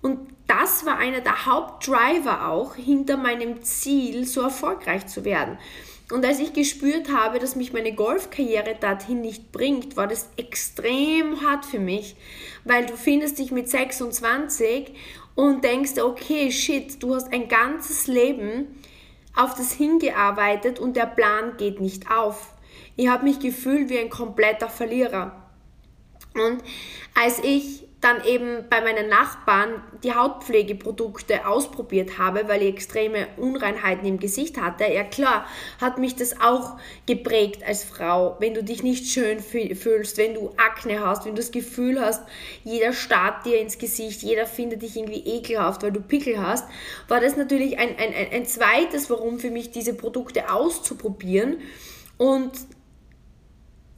Und 0.03 0.19
das 0.47 0.85
war 0.85 0.99
einer 0.99 1.21
der 1.21 1.47
Hauptdriver 1.47 2.49
auch 2.49 2.75
hinter 2.75 3.17
meinem 3.17 3.63
Ziel, 3.63 4.27
so 4.27 4.43
erfolgreich 4.43 5.07
zu 5.07 5.25
werden. 5.25 5.59
Und 6.11 6.25
als 6.25 6.41
ich 6.41 6.53
gespürt 6.53 7.13
habe, 7.13 7.39
dass 7.39 7.55
mich 7.55 7.73
meine 7.73 7.95
Golfkarriere 7.95 8.77
dorthin 8.81 9.21
nicht 9.21 9.53
bringt, 9.53 9.97
war 9.97 10.09
das 10.09 10.29
extrem 10.37 11.41
hart 11.43 11.65
für 11.65 11.79
mich, 11.79 12.17
weil 12.65 12.85
du 12.87 12.97
findest 12.97 13.39
dich 13.39 13.53
mit 13.53 13.71
26 13.71 14.93
und 15.37 15.63
denkst, 15.63 15.99
okay, 16.03 16.51
shit, 16.51 17.01
du 17.01 17.15
hast 17.15 17.33
ein 17.33 17.49
ganzes 17.49 18.09
Leben 18.09 18.67
auf 19.35 19.55
das 19.55 19.73
hingearbeitet 19.73 20.79
und 20.79 20.97
der 20.97 21.07
Plan 21.07 21.57
geht 21.57 21.81
nicht 21.81 22.11
auf. 22.11 22.55
Ich 22.97 23.09
habe 23.09 23.25
mich 23.25 23.39
gefühlt 23.41 23.89
wie 23.89 23.99
ein 23.99 24.11
kompletter 24.11 24.69
Verlierer. 24.69 25.33
Und 26.35 26.63
als 27.15 27.39
ich 27.43 27.85
dann 28.01 28.25
eben 28.25 28.65
bei 28.71 28.81
meinen 28.81 29.11
Nachbarn 29.11 29.83
die 30.03 30.15
Hautpflegeprodukte 30.15 31.47
ausprobiert 31.47 32.19
habe, 32.19 32.49
weil 32.49 32.63
ich 32.63 32.69
extreme 32.69 33.27
Unreinheiten 33.37 34.07
im 34.07 34.19
Gesicht 34.19 34.59
hatte. 34.59 34.85
Ja 34.85 35.05
klar, 35.05 35.47
hat 35.81 35.99
mich 35.99 36.17
das 36.17 36.41
auch 36.41 36.79
geprägt 37.07 37.63
als 37.67 37.85
Frau, 37.85 38.37
wenn 38.41 38.55
du 38.55 38.65
dich 38.65 38.83
nicht 38.83 39.09
schön 39.09 39.41
fühlst, 39.41 40.17
wenn 40.17 40.33
du 40.33 40.51
Akne 40.57 41.05
hast, 41.05 41.27
wenn 41.27 41.35
du 41.35 41.43
das 41.43 41.51
Gefühl 41.51 42.01
hast, 42.01 42.27
jeder 42.65 42.95
starrt 42.95 43.45
dir 43.45 43.61
ins 43.61 43.77
Gesicht, 43.77 44.23
jeder 44.23 44.47
findet 44.47 44.81
dich 44.81 44.97
irgendwie 44.97 45.23
ekelhaft, 45.37 45.83
weil 45.83 45.93
du 45.93 46.01
Pickel 46.01 46.41
hast, 46.41 46.67
war 47.09 47.21
das 47.21 47.37
natürlich 47.37 47.79
ein, 47.79 47.91
ein, 47.99 48.33
ein 48.33 48.47
zweites 48.47 49.11
Warum 49.11 49.39
für 49.39 49.51
mich, 49.51 49.73
diese 49.73 49.93
Produkte 49.93 50.51
auszuprobieren. 50.51 51.59
Und 52.17 52.53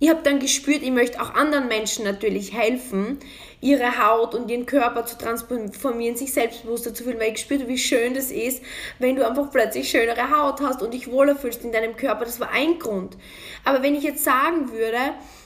ich 0.02 0.08
habe 0.08 0.22
dann 0.24 0.40
gespürt, 0.40 0.82
ich 0.82 0.90
möchte 0.90 1.22
auch 1.22 1.34
anderen 1.34 1.68
Menschen 1.68 2.04
natürlich 2.04 2.52
helfen, 2.52 3.20
ihre 3.62 4.04
Haut 4.04 4.34
und 4.34 4.50
ihren 4.50 4.66
Körper 4.66 5.06
zu 5.06 5.16
transformieren, 5.16 6.16
sich 6.16 6.32
selbstbewusster 6.34 6.92
zu 6.92 7.04
fühlen, 7.04 7.18
weil 7.18 7.28
ich 7.28 7.34
gespürt 7.34 7.68
wie 7.68 7.78
schön 7.78 8.12
das 8.12 8.30
ist, 8.30 8.62
wenn 8.98 9.16
du 9.16 9.26
einfach 9.26 9.50
plötzlich 9.50 9.88
schönere 9.88 10.36
Haut 10.36 10.60
hast 10.60 10.82
und 10.82 10.92
dich 10.92 11.10
wohler 11.10 11.36
fühlst 11.36 11.64
in 11.64 11.72
deinem 11.72 11.96
Körper. 11.96 12.24
Das 12.24 12.40
war 12.40 12.50
ein 12.50 12.80
Grund. 12.80 13.16
Aber 13.64 13.82
wenn 13.82 13.94
ich 13.94 14.02
jetzt 14.02 14.24
sagen 14.24 14.72
würde, 14.72 14.98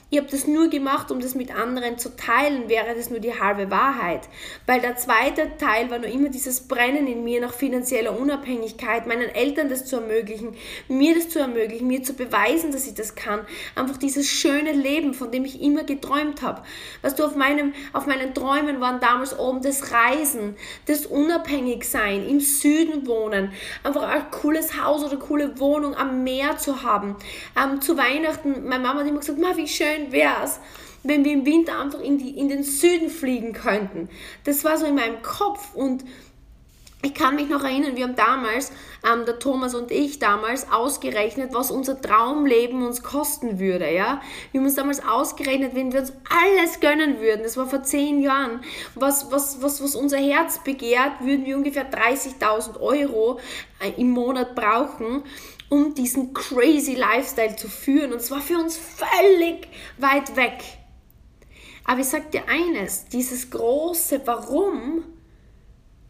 ich 0.08 0.18
habe 0.18 0.30
das 0.30 0.46
nur 0.46 0.68
gemacht, 0.68 1.10
um 1.10 1.18
das 1.18 1.34
mit 1.34 1.52
anderen 1.52 1.98
zu 1.98 2.14
teilen, 2.16 2.68
wäre 2.68 2.94
das 2.94 3.10
nur 3.10 3.18
die 3.18 3.40
halbe 3.40 3.72
Wahrheit. 3.72 4.28
Weil 4.64 4.80
der 4.80 4.94
zweite 4.94 5.56
Teil 5.58 5.90
war 5.90 5.98
nur 5.98 6.08
immer 6.08 6.28
dieses 6.28 6.60
Brennen 6.68 7.08
in 7.08 7.24
mir 7.24 7.40
nach 7.40 7.52
finanzieller 7.52 8.16
Unabhängigkeit, 8.16 9.08
meinen 9.08 9.28
Eltern 9.28 9.68
das 9.68 9.84
zu 9.84 9.96
ermöglichen, 9.96 10.54
mir 10.86 11.16
das 11.16 11.28
zu 11.28 11.40
ermöglichen, 11.40 11.88
mir 11.88 12.04
zu 12.04 12.14
beweisen, 12.14 12.70
dass 12.70 12.86
ich 12.86 12.94
das 12.94 13.16
kann. 13.16 13.40
Einfach 13.74 13.96
dieses 13.96 14.28
schöne 14.28 14.70
Leben, 14.70 15.12
von 15.12 15.32
dem 15.32 15.44
ich 15.44 15.60
immer 15.60 15.82
geträumt 15.82 16.40
habe. 16.40 16.62
Was 17.02 17.16
du 17.16 17.24
auf, 17.24 17.34
meinem, 17.34 17.74
auf 17.92 18.06
meinen 18.06 18.32
Träumen 18.32 18.80
waren 18.80 19.00
damals 19.00 19.36
oben 19.36 19.60
das 19.60 19.90
Reisen, 19.90 20.54
das 20.86 21.06
Unabhängigsein, 21.06 22.28
im 22.28 22.38
Süden 22.38 23.08
wohnen, 23.08 23.50
einfach 23.82 24.02
ein 24.04 24.30
cooles 24.30 24.80
Haus 24.80 25.02
oder 25.02 25.16
coole 25.16 25.58
Wohnung 25.58 25.96
am 25.96 26.22
Meer 26.22 26.58
zu 26.58 26.84
haben. 26.84 27.16
Ähm, 27.60 27.80
zu 27.80 27.98
Weihnachten, 27.98 28.68
meine 28.68 28.84
Mama 28.84 29.00
hat 29.00 29.08
immer 29.08 29.18
gesagt, 29.18 29.38
wie 29.56 29.66
schön 29.66 29.95
schön 29.96 30.12
wäre 30.12 30.44
es, 30.44 30.60
wenn 31.02 31.24
wir 31.24 31.32
im 31.32 31.46
Winter 31.46 31.80
einfach 31.80 32.00
in, 32.00 32.18
die, 32.18 32.30
in 32.30 32.48
den 32.48 32.64
Süden 32.64 33.10
fliegen 33.10 33.52
könnten. 33.52 34.08
Das 34.44 34.64
war 34.64 34.76
so 34.76 34.86
in 34.86 34.94
meinem 34.94 35.22
Kopf 35.22 35.74
und 35.74 36.04
ich 37.02 37.14
kann 37.14 37.36
mich 37.36 37.48
noch 37.48 37.62
erinnern, 37.62 37.94
wir 37.94 38.04
haben 38.04 38.16
damals, 38.16 38.72
ähm, 39.08 39.26
der 39.26 39.38
Thomas 39.38 39.74
und 39.74 39.92
ich 39.92 40.18
damals, 40.18 40.72
ausgerechnet, 40.72 41.50
was 41.52 41.70
unser 41.70 42.00
Traumleben 42.00 42.82
uns 42.84 43.02
kosten 43.02 43.60
würde. 43.60 43.92
Ja? 43.92 44.22
Wir 44.50 44.60
haben 44.60 44.66
uns 44.66 44.74
damals 44.74 45.06
ausgerechnet, 45.06 45.74
wenn 45.74 45.92
wir 45.92 46.00
uns 46.00 46.12
alles 46.28 46.80
gönnen 46.80 47.20
würden, 47.20 47.42
das 47.44 47.56
war 47.56 47.66
vor 47.66 47.84
zehn 47.84 48.22
Jahren, 48.22 48.60
was, 48.96 49.30
was, 49.30 49.62
was, 49.62 49.80
was 49.82 49.94
unser 49.94 50.18
Herz 50.18 50.64
begehrt, 50.64 51.20
würden 51.20 51.44
wir 51.44 51.56
ungefähr 51.56 51.88
30.000 51.88 52.80
Euro 52.80 53.38
äh, 53.78 54.00
im 54.00 54.10
Monat 54.10 54.56
brauchen 54.56 55.22
um 55.68 55.94
diesen 55.94 56.32
crazy 56.32 56.94
Lifestyle 56.94 57.56
zu 57.56 57.68
führen. 57.68 58.12
Und 58.12 58.22
zwar 58.22 58.40
für 58.40 58.58
uns 58.58 58.76
völlig 58.76 59.68
weit 59.98 60.36
weg. 60.36 60.62
Aber 61.84 62.00
ich 62.00 62.08
sage 62.08 62.26
dir 62.32 62.42
eines, 62.48 63.06
dieses 63.06 63.50
große 63.50 64.22
Warum 64.26 65.04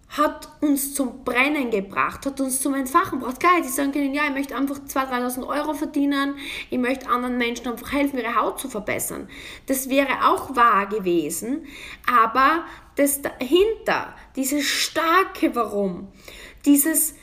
hat 0.08 0.48
uns 0.60 0.94
zum 0.94 1.25
Brennen 1.25 1.70
gebracht, 1.70 2.25
hat 2.26 2.40
uns 2.40 2.60
zum 2.60 2.75
Entfachen 2.75 3.18
gebracht. 3.18 3.40
Geil, 3.40 3.62
die 3.62 3.68
sagen 3.68 3.92
können, 3.92 4.14
ja, 4.14 4.25
ich 4.26 4.32
möchte 4.32 4.56
einfach 4.56 4.78
2.000, 4.78 5.42
3.000 5.42 5.46
Euro 5.46 5.75
verdienen, 5.75 6.36
ich 6.70 6.78
möchte 6.78 7.08
anderen 7.08 7.36
Menschen 7.36 7.68
einfach 7.68 7.92
helfen, 7.92 8.18
ihre 8.18 8.36
Haut 8.36 8.60
zu 8.60 8.68
verbessern. 8.68 9.28
Das 9.66 9.88
wäre 9.88 10.30
auch 10.30 10.54
wahr 10.54 10.86
gewesen, 10.86 11.66
aber 12.06 12.64
das 12.94 13.20
dahinter, 13.20 14.14
dieses 14.36 14.64
starke 14.64 15.54
Warum, 15.54 16.08
dieses 16.64 17.14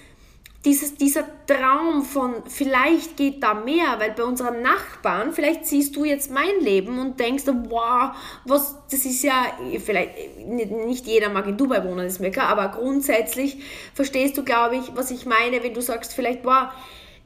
dieses, 0.65 0.95
dieser 0.95 1.25
Traum 1.45 2.03
von 2.03 2.35
vielleicht 2.47 3.17
geht 3.17 3.43
da 3.43 3.53
mehr, 3.53 3.99
weil 3.99 4.11
bei 4.11 4.23
unseren 4.23 4.61
Nachbarn, 4.61 5.33
vielleicht 5.33 5.65
siehst 5.65 5.95
du 5.95 6.05
jetzt 6.05 6.31
mein 6.31 6.61
Leben 6.61 6.99
und 6.99 7.19
denkst, 7.19 7.43
wow, 7.67 8.11
was, 8.45 8.77
das 8.89 9.05
ist 9.05 9.23
ja, 9.23 9.45
vielleicht, 9.83 10.47
nicht 10.47 11.05
jeder 11.05 11.29
mag 11.29 11.47
in 11.47 11.57
Dubai 11.57 11.83
wohnen, 11.83 12.07
ist 12.07 12.21
mir 12.21 12.31
klar, 12.31 12.47
aber 12.47 12.69
grundsätzlich 12.69 13.57
verstehst 13.93 14.37
du, 14.37 14.43
glaube 14.43 14.77
ich, 14.77 14.95
was 14.95 15.11
ich 15.11 15.25
meine, 15.25 15.61
wenn 15.63 15.73
du 15.73 15.81
sagst, 15.81 16.13
vielleicht, 16.13 16.45
wow, 16.45 16.69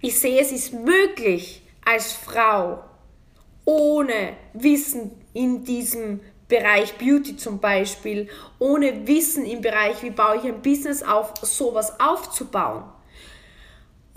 ich 0.02 0.20
sehe, 0.20 0.42
es 0.42 0.52
ist 0.52 0.74
möglich 0.74 1.62
als 1.86 2.14
Frau, 2.14 2.84
ohne 3.66 4.34
Wissen 4.54 5.12
in 5.34 5.64
diesem 5.64 6.22
Bereich 6.48 6.98
Beauty 6.98 7.38
zum 7.38 7.60
Beispiel, 7.60 8.30
ohne 8.58 9.06
Wissen 9.06 9.46
im 9.46 9.62
Bereich, 9.62 10.02
wie 10.02 10.10
baue 10.10 10.38
ich 10.38 10.44
ein 10.46 10.62
Business 10.62 11.04
auf, 11.04 11.34
sowas 11.42 12.00
aufzubauen 12.00 12.86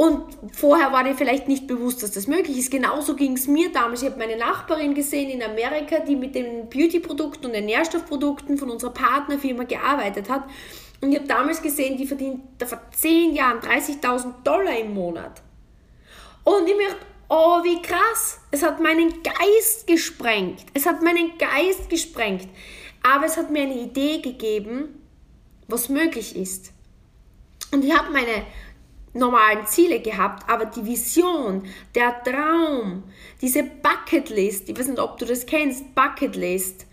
Und 0.00 0.24
vorher 0.52 0.92
war 0.92 1.04
dir 1.04 1.14
vielleicht 1.14 1.46
nicht 1.46 1.66
bewusst, 1.66 2.02
dass 2.02 2.12
das 2.12 2.26
möglich 2.26 2.56
ist. 2.56 2.70
Genauso 2.70 3.14
ging 3.14 3.34
es 3.34 3.46
mir 3.46 3.70
damals. 3.70 4.00
Ich 4.00 4.08
habe 4.08 4.18
meine 4.18 4.38
Nachbarin 4.38 4.94
gesehen 4.94 5.28
in 5.28 5.42
Amerika, 5.42 5.98
die 5.98 6.16
mit 6.16 6.34
den 6.34 6.70
Beauty-Produkten 6.70 7.44
und 7.44 7.52
den 7.52 7.66
Nährstoffprodukten 7.66 8.56
von 8.56 8.70
unserer 8.70 8.94
Partnerfirma 8.94 9.64
gearbeitet 9.64 10.30
hat. 10.30 10.44
Und 11.02 11.12
ich 11.12 11.18
habe 11.18 11.28
damals 11.28 11.60
gesehen, 11.60 11.98
die 11.98 12.06
verdient 12.06 12.40
vor 12.64 12.80
10 12.96 13.34
Jahren 13.34 13.58
30.000 13.60 14.42
Dollar 14.42 14.78
im 14.78 14.94
Monat. 14.94 15.42
Und 16.44 16.66
ich 16.66 16.76
mir 16.78 16.96
oh, 17.28 17.62
wie 17.62 17.82
krass. 17.82 18.40
Es 18.50 18.62
hat 18.62 18.80
meinen 18.80 19.22
Geist 19.22 19.86
gesprengt. 19.86 20.64
Es 20.72 20.86
hat 20.86 21.02
meinen 21.02 21.36
Geist 21.36 21.90
gesprengt. 21.90 22.48
Aber 23.02 23.26
es 23.26 23.36
hat 23.36 23.50
mir 23.50 23.64
eine 23.64 23.78
Idee 23.78 24.22
gegeben, 24.22 25.02
was 25.68 25.90
möglich 25.90 26.36
ist. 26.36 26.72
Und 27.70 27.84
ich 27.84 27.94
habe 27.94 28.10
meine 28.10 28.46
normalen 29.12 29.66
Ziele 29.66 30.00
gehabt, 30.00 30.48
aber 30.48 30.66
die 30.66 30.84
Vision, 30.84 31.64
der 31.94 32.22
Traum, 32.22 33.02
diese 33.40 33.64
Bucketlist, 33.64 34.68
ich 34.68 34.78
weiß 34.78 34.88
nicht, 34.88 35.00
ob 35.00 35.18
du 35.18 35.24
das 35.24 35.46
kennst, 35.46 35.94
Bucketlist. 35.94 36.86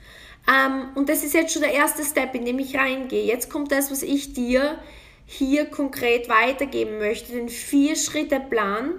Ähm, 0.48 0.90
und 0.96 1.10
das 1.10 1.24
ist 1.24 1.34
jetzt 1.34 1.54
schon 1.54 1.62
der 1.62 1.74
erste 1.74 2.04
Step, 2.04 2.34
in 2.34 2.46
dem 2.46 2.60
ich 2.60 2.76
reingehe. 2.76 3.26
Jetzt 3.26 3.52
kommt 3.52 3.72
das, 3.72 3.92
was 3.92 4.02
ich 4.02 4.34
dir 4.34 4.80
hier 5.26 5.66
konkret 5.66 6.30
weitergeben 6.30 7.00
möchte, 7.00 7.34
den 7.34 7.50
Vier-Schritte-Plan, 7.50 8.94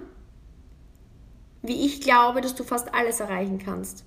wie 1.63 1.85
ich 1.85 2.01
glaube, 2.01 2.41
dass 2.41 2.55
du 2.55 2.63
fast 2.63 2.93
alles 2.93 3.19
erreichen 3.19 3.57
kannst. 3.57 4.05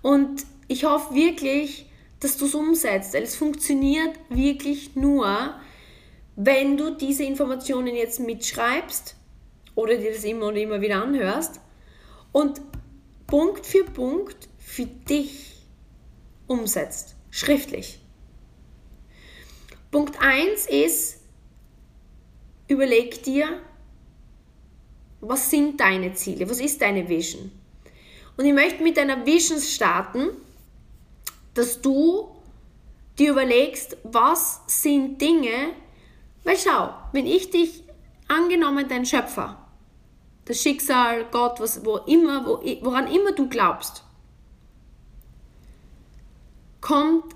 Und 0.00 0.44
ich 0.68 0.84
hoffe 0.84 1.14
wirklich, 1.14 1.86
dass 2.20 2.38
du 2.38 2.46
es 2.46 2.54
umsetzt, 2.54 3.14
weil 3.14 3.22
es 3.22 3.36
funktioniert 3.36 4.18
wirklich 4.30 4.96
nur, 4.96 5.54
wenn 6.36 6.76
du 6.76 6.90
diese 6.90 7.24
Informationen 7.24 7.94
jetzt 7.94 8.20
mitschreibst 8.20 9.16
oder 9.74 9.96
dir 9.96 10.12
das 10.12 10.24
immer 10.24 10.46
und 10.46 10.56
immer 10.56 10.80
wieder 10.80 11.02
anhörst 11.02 11.60
und 12.32 12.60
Punkt 13.26 13.64
für 13.66 13.84
Punkt 13.84 14.48
für 14.58 14.86
dich 14.86 15.54
umsetzt, 16.46 17.14
schriftlich. 17.30 18.00
Punkt 19.90 20.20
1 20.20 20.66
ist, 20.66 21.20
überleg 22.66 23.22
dir, 23.22 23.60
was 25.20 25.50
sind 25.50 25.80
deine 25.80 26.14
Ziele, 26.14 26.50
was 26.50 26.60
ist 26.60 26.82
deine 26.82 27.08
Vision. 27.08 27.50
Und 28.36 28.44
ich 28.44 28.52
möchte 28.52 28.82
mit 28.82 28.96
deiner 28.96 29.24
Vision 29.24 29.60
starten, 29.60 30.30
dass 31.54 31.80
du 31.80 32.28
dir 33.18 33.30
überlegst, 33.30 33.96
was 34.02 34.62
sind 34.66 35.20
Dinge, 35.20 35.72
weil 36.44 36.56
schau, 36.56 36.94
wenn 37.12 37.26
ich 37.26 37.50
dich, 37.50 37.82
angenommen 38.28 38.86
dein 38.88 39.04
Schöpfer, 39.06 39.58
das 40.44 40.60
Schicksal, 40.60 41.24
Gott, 41.30 41.60
was, 41.60 41.84
wo 41.84 41.96
immer, 41.98 42.46
wo, 42.46 42.60
woran 42.82 43.06
immer 43.06 43.32
du 43.32 43.48
glaubst, 43.48 44.04
kommt 46.80 47.34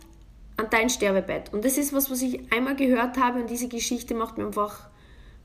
an 0.59 0.69
dein 0.71 0.91
Sterbebett. 0.91 1.53
Und 1.53 1.65
das 1.65 1.79
ist 1.79 1.93
was, 1.93 2.11
was 2.11 2.21
ich 2.21 2.53
einmal 2.53 2.77
gehört 2.77 3.17
habe 3.17 3.41
und 3.41 3.49
diese 3.49 3.69
Geschichte 3.69 4.15
macht 4.15 4.37
mir 4.37 4.47
einfach 4.47 4.89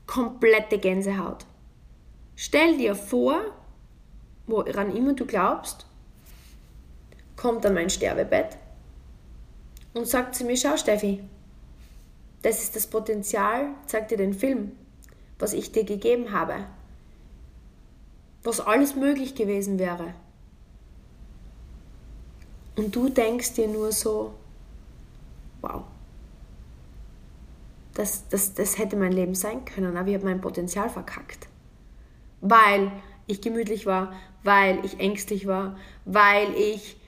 komplette 0.06 0.78
Gänsehaut. 0.78 1.46
Stell 2.36 2.76
dir 2.76 2.94
vor, 2.94 3.40
woran 4.46 4.94
immer 4.94 5.14
du 5.14 5.24
glaubst, 5.24 5.86
kommt 7.36 7.64
an 7.64 7.74
mein 7.74 7.90
Sterbebett 7.90 8.58
und 9.94 10.06
sagt 10.06 10.34
zu 10.34 10.44
mir, 10.44 10.56
schau 10.56 10.76
Steffi, 10.76 11.22
das 12.44 12.62
ist 12.62 12.76
das 12.76 12.86
Potenzial, 12.86 13.68
zeigt 13.86 14.10
dir 14.10 14.18
den 14.18 14.34
Film, 14.34 14.72
was 15.38 15.54
ich 15.54 15.72
dir 15.72 15.84
gegeben 15.84 16.30
habe. 16.30 16.66
Was 18.42 18.60
alles 18.60 18.94
möglich 18.94 19.34
gewesen 19.34 19.78
wäre. 19.78 20.12
Und 22.76 22.94
du 22.94 23.08
denkst 23.08 23.54
dir 23.54 23.66
nur 23.66 23.92
so, 23.92 24.34
wow, 25.62 25.84
das, 27.94 28.28
das, 28.28 28.52
das 28.52 28.76
hätte 28.76 28.96
mein 28.96 29.12
Leben 29.12 29.34
sein 29.34 29.64
können, 29.64 29.96
aber 29.96 30.08
ich 30.08 30.14
habe 30.14 30.26
mein 30.26 30.42
Potenzial 30.42 30.90
verkackt. 30.90 31.48
Weil 32.42 32.92
ich 33.26 33.40
gemütlich 33.40 33.86
war, 33.86 34.12
weil 34.42 34.84
ich 34.84 35.00
ängstlich 35.00 35.46
war, 35.46 35.78
weil 36.04 36.52
ich 36.56 37.00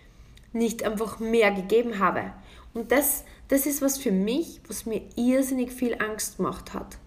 nicht 0.55 0.83
einfach 0.85 1.19
mehr 1.19 1.51
gegeben 1.51 1.99
habe. 1.99 2.33
Und 2.73 2.91
das, 2.91 3.25
das 3.49 3.67
ist 3.67 3.83
was 3.83 3.99
für 3.99 4.13
mich, 4.13 4.61
was 4.69 4.87
mir 4.87 5.03
irrsinnig 5.17 5.73
viel 5.73 5.97
Angst 6.01 6.39
gemacht 6.39 6.75
hat. 6.75 6.99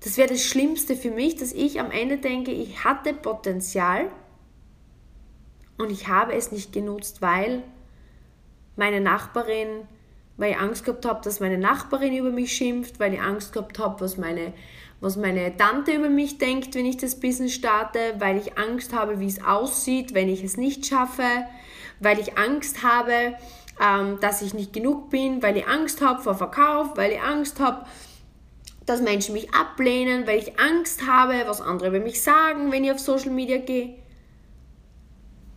Das 0.00 0.16
wäre 0.16 0.28
das 0.28 0.42
Schlimmste 0.42 0.96
für 0.96 1.10
mich, 1.10 1.36
dass 1.36 1.52
ich 1.52 1.80
am 1.80 1.90
Ende 1.90 2.18
denke, 2.18 2.52
ich 2.52 2.84
hatte 2.84 3.12
Potenzial 3.12 4.10
und 5.76 5.90
ich 5.90 6.08
habe 6.08 6.34
es 6.34 6.52
nicht 6.52 6.72
genutzt, 6.72 7.20
weil 7.20 7.62
meine 8.76 9.00
Nachbarin, 9.00 9.86
weil 10.36 10.52
ich 10.52 10.58
Angst 10.58 10.84
gehabt 10.84 11.04
habe, 11.04 11.20
dass 11.22 11.40
meine 11.40 11.58
Nachbarin 11.58 12.16
über 12.16 12.30
mich 12.30 12.52
schimpft, 12.52 13.00
weil 13.00 13.14
ich 13.14 13.20
Angst 13.20 13.52
gehabt 13.52 13.78
habe, 13.80 14.00
was 14.00 14.16
meine, 14.16 14.52
was 15.00 15.16
meine 15.16 15.56
Tante 15.56 15.92
über 15.92 16.08
mich 16.08 16.38
denkt, 16.38 16.74
wenn 16.76 16.86
ich 16.86 16.96
das 16.96 17.18
Business 17.18 17.54
starte, 17.54 17.98
weil 18.18 18.38
ich 18.38 18.56
Angst 18.56 18.92
habe, 18.92 19.18
wie 19.18 19.26
es 19.26 19.44
aussieht, 19.44 20.14
wenn 20.14 20.28
ich 20.28 20.44
es 20.44 20.56
nicht 20.56 20.86
schaffe, 20.86 21.44
weil 21.98 22.20
ich 22.20 22.38
Angst 22.38 22.84
habe, 22.84 23.36
ähm, 23.80 24.18
dass 24.20 24.42
ich 24.42 24.54
nicht 24.54 24.72
genug 24.72 25.10
bin, 25.10 25.42
weil 25.42 25.56
ich 25.56 25.66
Angst 25.66 26.00
habe 26.00 26.22
vor 26.22 26.34
Verkauf, 26.34 26.96
weil 26.96 27.12
ich 27.12 27.20
Angst 27.20 27.60
habe, 27.60 27.86
dass 28.86 29.02
Menschen 29.02 29.34
mich 29.34 29.52
ablehnen, 29.54 30.26
weil 30.26 30.38
ich 30.38 30.58
Angst 30.58 31.06
habe, 31.06 31.44
was 31.46 31.60
andere 31.60 31.88
über 31.88 32.00
mich 32.00 32.22
sagen, 32.22 32.72
wenn 32.72 32.84
ich 32.84 32.92
auf 32.92 32.98
Social 32.98 33.30
Media 33.30 33.58
gehe. 33.58 33.94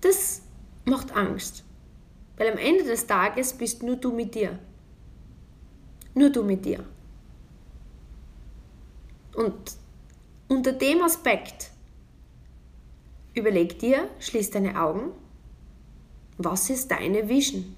Das 0.02 0.42
macht 0.86 1.16
Angst. 1.16 1.64
Weil 2.38 2.52
am 2.52 2.58
Ende 2.58 2.84
des 2.84 3.08
Tages 3.08 3.54
bist 3.54 3.84
nur 3.84 3.96
du 3.96 4.12
mit 4.12 4.36
dir. 4.36 4.60
Nur 6.14 6.30
du 6.30 6.44
mit 6.44 6.66
dir. 6.66 6.84
Und 9.36 9.78
unter 10.50 10.74
dem 10.74 11.02
Aspekt 11.02 11.72
überleg 13.34 13.80
dir, 13.80 14.10
schließ 14.20 14.52
deine 14.52 14.82
Augen, 14.82 15.12
was 16.38 16.70
ist 16.70 16.92
deine 16.92 17.30
Vision? 17.30 17.76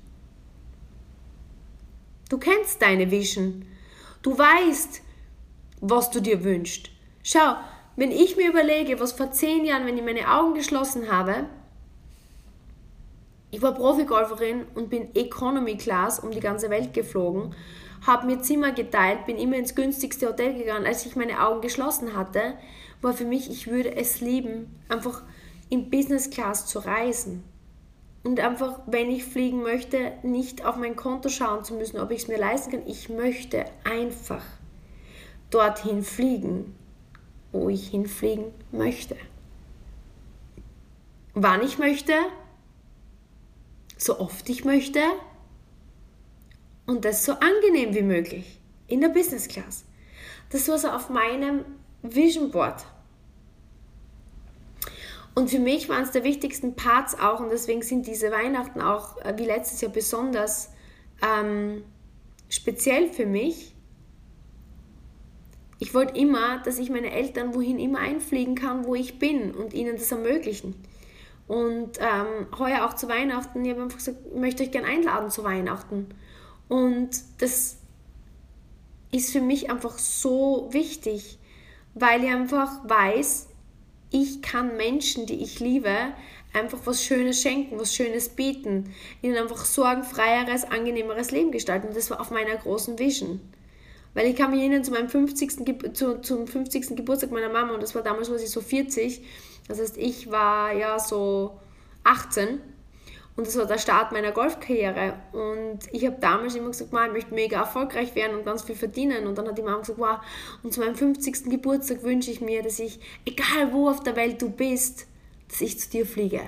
Du 2.33 2.39
kennst 2.39 2.81
deine 2.81 3.11
Vision. 3.11 3.63
Du 4.23 4.35
weißt, 4.35 5.03
was 5.81 6.09
du 6.09 6.19
dir 6.19 6.43
wünschst. 6.43 6.89
Schau, 7.21 7.57
wenn 7.95 8.09
ich 8.09 8.37
mir 8.37 8.49
überlege, 8.49 8.99
was 8.99 9.11
vor 9.11 9.31
zehn 9.31 9.63
Jahren, 9.65 9.85
wenn 9.85 9.99
ich 9.99 10.03
meine 10.03 10.27
Augen 10.27 10.55
geschlossen 10.55 11.11
habe, 11.11 11.45
ich 13.51 13.61
war 13.61 13.75
Profigolferin 13.75 14.65
und 14.73 14.89
bin 14.89 15.13
Economy 15.13 15.77
Class 15.77 16.17
um 16.17 16.31
die 16.31 16.39
ganze 16.39 16.71
Welt 16.71 16.91
geflogen, 16.95 17.53
habe 18.01 18.25
mir 18.25 18.41
Zimmer 18.41 18.71
geteilt, 18.71 19.27
bin 19.27 19.37
immer 19.37 19.57
ins 19.57 19.75
günstigste 19.75 20.27
Hotel 20.27 20.55
gegangen. 20.55 20.87
Als 20.87 21.05
ich 21.05 21.15
meine 21.15 21.39
Augen 21.39 21.61
geschlossen 21.61 22.17
hatte, 22.17 22.55
war 23.03 23.13
für 23.13 23.25
mich, 23.25 23.51
ich 23.51 23.67
würde 23.67 23.95
es 23.95 24.21
lieben, 24.21 24.81
einfach 24.89 25.21
in 25.69 25.91
Business 25.91 26.31
Class 26.31 26.65
zu 26.65 26.79
reisen 26.79 27.43
und 28.23 28.39
einfach, 28.39 28.79
wenn 28.85 29.09
ich 29.11 29.25
fliegen 29.25 29.61
möchte, 29.61 30.13
nicht 30.23 30.65
auf 30.65 30.77
mein 30.77 30.95
Konto 30.95 31.29
schauen 31.29 31.63
zu 31.63 31.73
müssen, 31.73 31.99
ob 31.99 32.11
ich 32.11 32.23
es 32.23 32.27
mir 32.27 32.37
leisten 32.37 32.71
kann. 32.71 32.87
Ich 32.87 33.09
möchte 33.09 33.65
einfach 33.83 34.43
dorthin 35.49 36.03
fliegen, 36.03 36.75
wo 37.51 37.69
ich 37.69 37.89
hinfliegen 37.89 38.45
möchte. 38.71 39.17
Wann 41.33 41.63
ich 41.63 41.77
möchte, 41.77 42.13
so 43.97 44.19
oft 44.19 44.47
ich 44.49 44.65
möchte 44.65 45.01
und 46.85 47.05
das 47.05 47.25
so 47.25 47.33
angenehm 47.33 47.93
wie 47.93 48.01
möglich 48.01 48.59
in 48.87 49.01
der 49.01 49.09
Business 49.09 49.47
Class. 49.47 49.85
Das 50.49 50.67
war 50.67 50.77
so 50.77 50.89
auf 50.89 51.09
meinem 51.09 51.65
Vision 52.01 52.51
Board. 52.51 52.85
Und 55.35 55.49
für 55.49 55.59
mich 55.59 55.89
waren 55.89 56.03
es 56.03 56.11
der 56.11 56.23
wichtigsten 56.23 56.75
Parts 56.75 57.17
auch 57.19 57.39
und 57.39 57.49
deswegen 57.49 57.81
sind 57.81 58.05
diese 58.05 58.31
Weihnachten 58.31 58.81
auch 58.81 59.19
äh, 59.21 59.33
wie 59.37 59.45
letztes 59.45 59.81
Jahr 59.81 59.91
besonders 59.91 60.69
ähm, 61.21 61.83
speziell 62.49 63.09
für 63.09 63.25
mich. 63.25 63.73
Ich 65.79 65.93
wollte 65.93 66.17
immer, 66.17 66.59
dass 66.59 66.77
ich 66.77 66.89
meine 66.89 67.11
Eltern 67.11 67.55
wohin 67.55 67.79
immer 67.79 67.99
einfliegen 67.99 68.55
kann, 68.55 68.85
wo 68.85 68.95
ich 68.95 69.17
bin 69.19 69.51
und 69.51 69.73
ihnen 69.73 69.97
das 69.97 70.11
ermöglichen. 70.11 70.75
Und 71.47 71.99
ähm, 71.99 72.47
heuer 72.57 72.85
auch 72.85 72.93
zu 72.93 73.09
Weihnachten, 73.09 73.65
ich 73.65 73.71
habe 73.71 73.83
einfach 73.83 73.97
gesagt, 73.97 74.19
ich 74.33 74.39
möchte 74.39 74.63
euch 74.63 74.71
gerne 74.71 74.87
einladen 74.87 75.29
zu 75.29 75.43
Weihnachten. 75.43 76.07
Und 76.69 77.09
das 77.39 77.77
ist 79.11 79.31
für 79.31 79.41
mich 79.41 79.69
einfach 79.69 79.97
so 79.97 80.69
wichtig, 80.71 81.37
weil 81.95 82.23
ich 82.23 82.31
einfach 82.31 82.87
weiß, 82.87 83.47
ich 84.13 84.41
kann 84.41 84.77
Menschen, 84.77 85.25
die 85.25 85.41
ich 85.43 85.59
liebe, 85.59 86.13
einfach 86.53 86.79
was 86.85 87.03
Schönes 87.03 87.41
schenken, 87.41 87.79
was 87.79 87.95
Schönes 87.95 88.29
bieten, 88.29 88.93
ihnen 89.21 89.37
einfach 89.37 89.65
sorgenfreieres, 89.65 90.65
angenehmeres 90.65 91.31
Leben 91.31 91.51
gestalten. 91.51 91.87
Und 91.87 91.97
das 91.97 92.11
war 92.11 92.21
auf 92.21 92.31
meiner 92.31 92.55
großen 92.55 92.99
Vision. 92.99 93.41
Weil 94.13 94.27
ich 94.27 94.35
kann 94.35 94.51
mich 94.51 94.59
erinnern 94.59 94.83
zu 94.83 94.91
meinem 94.91 95.09
50. 95.09 95.95
zu, 95.95 96.21
zum 96.21 96.47
50. 96.47 96.95
Geburtstag 96.95 97.31
meiner 97.31 97.49
Mama 97.49 97.73
und 97.73 97.81
das 97.81 97.95
war 97.95 98.03
damals, 98.03 98.29
was 98.29 98.43
ich 98.43 98.51
so 98.51 98.61
40. 98.61 99.21
Das 99.67 99.79
heißt, 99.79 99.97
ich 99.97 100.29
war 100.29 100.71
ja 100.73 100.99
so 100.99 101.59
18 102.03 102.59
und 103.35 103.47
das 103.47 103.57
war 103.57 103.65
der 103.65 103.79
Start 103.79 104.11
meiner 104.11 104.31
Golfkarriere. 104.31 105.15
Und 105.31 105.79
ich 105.91 106.05
habe 106.05 106.17
damals 106.19 106.55
immer 106.55 106.69
gesagt, 106.69 106.93
ich 106.93 107.11
möchte 107.11 107.33
mega 107.33 107.59
erfolgreich 107.59 108.13
werden 108.13 108.37
und 108.37 108.45
ganz 108.45 108.61
viel 108.61 108.75
verdienen. 108.75 109.25
Und 109.25 109.37
dann 109.37 109.47
hat 109.47 109.57
die 109.57 109.63
Mama 109.63 109.79
gesagt, 109.79 109.97
wow, 109.97 110.19
und 110.61 110.71
zu 110.71 110.81
meinem 110.81 110.95
50. 110.95 111.45
Geburtstag 111.45 112.03
wünsche 112.03 112.29
ich 112.29 112.41
mir, 112.41 112.61
dass 112.61 112.77
ich, 112.79 112.99
egal 113.25 113.73
wo 113.73 113.89
auf 113.89 114.03
der 114.03 114.15
Welt 114.15 114.39
du 114.41 114.49
bist, 114.49 115.07
dass 115.49 115.61
ich 115.61 115.79
zu 115.79 115.89
dir 115.89 116.05
fliege. 116.05 116.41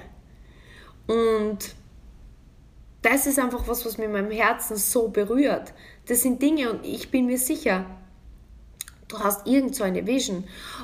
Und 1.08 1.76
das 3.02 3.26
ist 3.26 3.40
einfach 3.40 3.68
was, 3.68 3.86
was 3.86 3.98
mir 3.98 4.06
in 4.06 4.12
meinem 4.12 4.32
Herzen 4.32 4.78
so 4.78 5.08
berührt. 5.08 5.74
Das 6.08 6.22
sind 6.22 6.42
Dinge 6.42 6.72
und 6.72 6.86
ich 6.86 7.10
bin 7.10 7.26
mir 7.26 7.40
sicher, 7.40 7.86
du 9.08 9.20
hast 9.20 9.48
irgend 9.48 9.76
so 9.76 9.84
eine 9.84 10.06
Vision. 10.06 10.44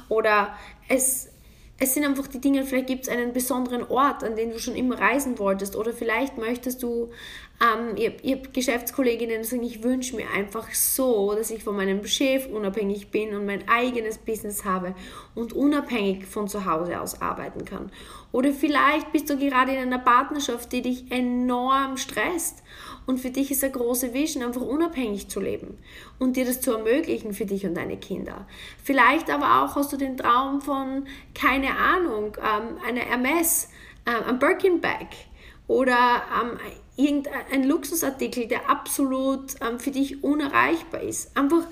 Oder 0.10 0.56
es, 0.88 1.30
es 1.82 1.96
sind 1.96 2.06
einfach 2.06 2.28
die 2.28 2.40
Dinge, 2.40 2.64
vielleicht 2.64 2.88
gibt 2.88 3.08
es 3.08 3.10
einen 3.10 3.34
besonderen 3.34 3.84
Ort, 3.84 4.24
an 4.24 4.36
den 4.36 4.52
du 4.52 4.60
schon 4.60 4.76
immer 4.76 5.00
reisen 5.00 5.40
wolltest. 5.40 5.76
Oder 5.76 5.94
vielleicht 5.94 6.38
möchtest 6.38 6.84
du, 6.84 7.10
ähm, 7.62 7.96
ihr, 7.96 8.24
ihr 8.24 8.38
Geschäftskolleginnen 8.38 9.44
sagen, 9.44 9.64
ich 9.64 9.84
wünsche 9.84 10.16
mir 10.16 10.30
einfach 10.36 10.74
so, 10.74 11.36
dass 11.36 11.52
ich 11.52 11.64
von 11.64 11.76
meinem 11.76 12.06
Chef 12.06 12.48
unabhängig 12.48 13.12
bin 13.12 13.36
und 13.36 13.46
mein 13.46 13.68
eigenes 13.70 14.18
Business 14.18 14.66
habe 14.66 14.96
und 15.36 15.54
unabhängig 15.54 16.26
von 16.26 16.48
zu 16.48 16.66
Hause 16.66 17.00
aus 17.00 17.22
arbeiten 17.22 17.64
kann. 17.64 17.92
Oder 18.32 18.52
vielleicht 18.52 19.12
bist 19.12 19.30
du 19.30 19.38
gerade 19.38 19.74
in 19.74 19.78
einer 19.78 20.00
Partnerschaft, 20.00 20.72
die 20.72 20.82
dich 20.82 21.12
enorm 21.12 21.98
stresst 21.98 22.64
und 23.06 23.20
für 23.20 23.30
dich 23.30 23.52
ist 23.52 23.64
eine 23.64 23.74
große 23.74 24.14
Vision, 24.14 24.44
einfach 24.44 24.62
unabhängig 24.62 25.28
zu 25.28 25.40
leben 25.40 25.78
und 26.18 26.38
dir 26.38 26.46
das 26.46 26.62
zu 26.62 26.72
ermöglichen 26.72 27.34
für 27.34 27.46
dich 27.46 27.66
und 27.66 27.76
deine 27.76 27.98
Kinder. 27.98 28.48
Vielleicht 28.84 29.30
aber 29.30 29.64
auch 29.64 29.76
hast 29.76 29.94
du 29.94 29.98
den 29.98 30.18
Traum 30.18 30.62
von, 30.62 31.06
keine 31.36 31.78
Ahnung, 31.78 32.38
ähm, 32.38 32.78
einer 32.88 33.02
Hermes, 33.02 33.70
ähm, 34.08 34.30
ein 34.30 34.40
Birkin 34.40 34.82
Bag 34.82 35.08
oder 35.68 36.24
ähm, 36.42 36.58
irgendein 36.96 37.64
Luxusartikel, 37.64 38.48
der 38.48 38.70
absolut 38.70 39.56
ähm, 39.62 39.80
für 39.80 39.92
dich 39.92 40.24
unerreichbar 40.24 41.02
ist. 41.02 41.36
Einfach, 41.38 41.66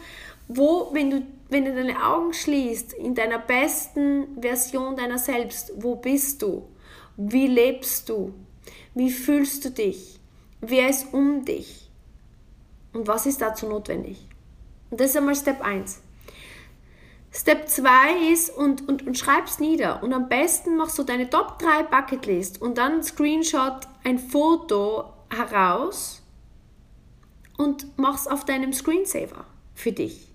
wo, 0.47 0.89
wenn 0.93 1.09
du, 1.09 1.27
wenn 1.49 1.65
du 1.65 1.73
deine 1.73 2.03
Augen 2.03 2.33
schließt, 2.33 2.93
in 2.93 3.15
deiner 3.15 3.39
besten 3.39 4.41
Version 4.41 4.95
deiner 4.95 5.17
selbst, 5.17 5.71
wo 5.75 5.95
bist 5.95 6.41
du? 6.41 6.67
Wie 7.17 7.47
lebst 7.47 8.09
du? 8.09 8.33
Wie 8.95 9.11
fühlst 9.11 9.65
du 9.65 9.71
dich? 9.71 10.19
Wer 10.61 10.89
ist 10.89 11.13
um 11.13 11.45
dich? 11.45 11.89
Und 12.93 13.07
was 13.07 13.25
ist 13.25 13.41
dazu 13.41 13.67
notwendig? 13.67 14.25
Und 14.89 14.99
das 14.99 15.11
ist 15.11 15.17
einmal 15.17 15.35
Step 15.35 15.61
1. 15.61 16.01
Step 17.31 17.69
2 17.69 18.31
ist 18.33 18.49
und, 18.49 18.87
und, 18.87 19.05
und 19.05 19.17
schreib's 19.17 19.59
nieder. 19.59 20.01
Und 20.01 20.13
am 20.13 20.29
besten 20.29 20.77
machst 20.77 20.97
du 20.97 21.03
deine 21.03 21.29
Top 21.29 21.59
3 21.59 21.83
Bucketlist 21.83 22.59
und 22.59 22.79
dann 22.79 23.03
Screenshot 23.03 23.87
ein 24.03 24.19
Foto 24.19 25.13
heraus 25.29 26.21
und 27.57 27.97
mach's 27.97 28.27
auf 28.27 28.45
deinem 28.45 28.73
Screensaver 28.73 29.45
für 29.73 29.91
dich. 29.91 30.27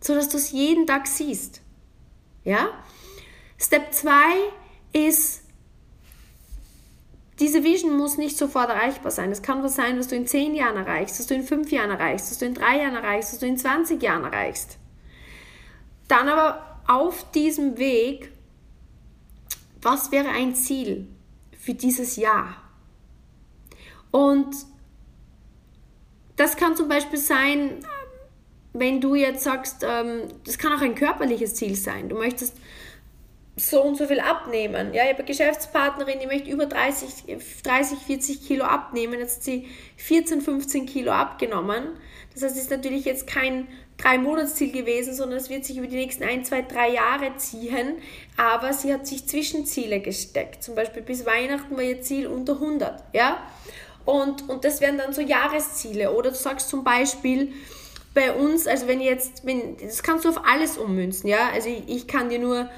Sodass 0.00 0.28
du 0.28 0.36
es 0.36 0.50
jeden 0.50 0.86
Tag 0.86 1.06
siehst. 1.06 1.62
Ja? 2.44 2.70
Step 3.58 3.92
2 3.92 4.12
ist 4.92 5.42
diese 7.42 7.64
Vision 7.64 7.96
muss 7.96 8.18
nicht 8.18 8.38
sofort 8.38 8.68
erreichbar 8.68 9.10
sein. 9.10 9.32
Es 9.32 9.42
kann 9.42 9.64
was 9.64 9.74
sein, 9.74 9.98
was 9.98 10.06
du 10.06 10.14
in 10.14 10.28
10 10.28 10.54
Jahren 10.54 10.76
erreichst, 10.76 11.18
was 11.18 11.26
du 11.26 11.34
in 11.34 11.42
5 11.42 11.72
Jahren 11.72 11.90
erreichst, 11.90 12.30
was 12.30 12.38
du 12.38 12.46
in 12.46 12.54
3 12.54 12.78
Jahren 12.78 12.94
erreichst, 12.94 13.32
was 13.32 13.40
du 13.40 13.46
in 13.46 13.58
20 13.58 14.00
Jahren 14.00 14.22
erreichst. 14.22 14.78
Dann 16.06 16.28
aber 16.28 16.80
auf 16.86 17.28
diesem 17.32 17.78
Weg, 17.78 18.30
was 19.80 20.12
wäre 20.12 20.28
ein 20.28 20.54
Ziel 20.54 21.08
für 21.58 21.74
dieses 21.74 22.14
Jahr? 22.14 22.61
Und 24.12 24.54
das 26.36 26.56
kann 26.56 26.76
zum 26.76 26.88
Beispiel 26.88 27.18
sein, 27.18 27.84
wenn 28.72 29.00
du 29.00 29.14
jetzt 29.14 29.44
sagst, 29.44 29.84
ähm, 29.86 30.28
das 30.44 30.58
kann 30.58 30.72
auch 30.72 30.80
ein 30.80 30.94
körperliches 30.94 31.56
Ziel 31.56 31.74
sein. 31.74 32.08
Du 32.08 32.16
möchtest 32.16 32.56
so 33.56 33.82
und 33.82 33.96
so 33.96 34.06
viel 34.06 34.20
abnehmen. 34.20 34.94
Ja, 34.94 35.02
ich 35.02 35.10
habe 35.10 35.18
eine 35.18 35.26
Geschäftspartnerin, 35.26 36.18
die 36.20 36.26
möchte 36.26 36.50
über 36.50 36.66
30, 36.66 37.36
30, 37.62 37.98
40 37.98 38.46
Kilo 38.46 38.64
abnehmen. 38.64 39.18
Jetzt 39.18 39.36
hat 39.36 39.42
sie 39.44 39.68
14, 39.96 40.40
15 40.40 40.86
Kilo 40.86 41.12
abgenommen. 41.12 41.88
Das 42.32 42.42
heißt, 42.42 42.56
es 42.56 42.62
ist 42.62 42.70
natürlich 42.70 43.04
jetzt 43.04 43.26
kein 43.26 43.68
Drei-Monats-Ziel 43.98 44.72
gewesen, 44.72 45.14
sondern 45.14 45.38
es 45.38 45.50
wird 45.50 45.66
sich 45.66 45.76
über 45.76 45.86
die 45.86 45.96
nächsten 45.96 46.24
ein, 46.24 46.44
zwei, 46.46 46.62
drei 46.62 46.90
Jahre 46.92 47.36
ziehen. 47.36 47.98
Aber 48.38 48.72
sie 48.72 48.92
hat 48.92 49.06
sich 49.06 49.26
Zwischenziele 49.28 50.00
gesteckt. 50.00 50.62
Zum 50.62 50.74
Beispiel 50.74 51.02
bis 51.02 51.26
Weihnachten 51.26 51.76
war 51.76 51.82
ihr 51.82 52.00
Ziel 52.00 52.26
unter 52.26 52.54
100. 52.54 53.04
Ja? 53.12 53.46
Und, 54.04 54.48
und 54.48 54.64
das 54.64 54.80
wären 54.80 54.98
dann 54.98 55.12
so 55.12 55.20
Jahresziele. 55.20 56.12
Oder 56.12 56.30
du 56.30 56.36
sagst 56.36 56.68
zum 56.68 56.84
Beispiel, 56.84 57.52
bei 58.14 58.32
uns, 58.32 58.66
also 58.66 58.88
wenn 58.88 59.00
jetzt, 59.00 59.46
wenn, 59.46 59.76
das 59.78 60.02
kannst 60.02 60.24
du 60.24 60.28
auf 60.28 60.44
alles 60.44 60.76
ummünzen, 60.76 61.28
ja. 61.28 61.48
Also 61.52 61.68
ich, 61.68 61.88
ich 61.88 62.06
kann 62.06 62.28
dir 62.28 62.38
nur 62.38 62.68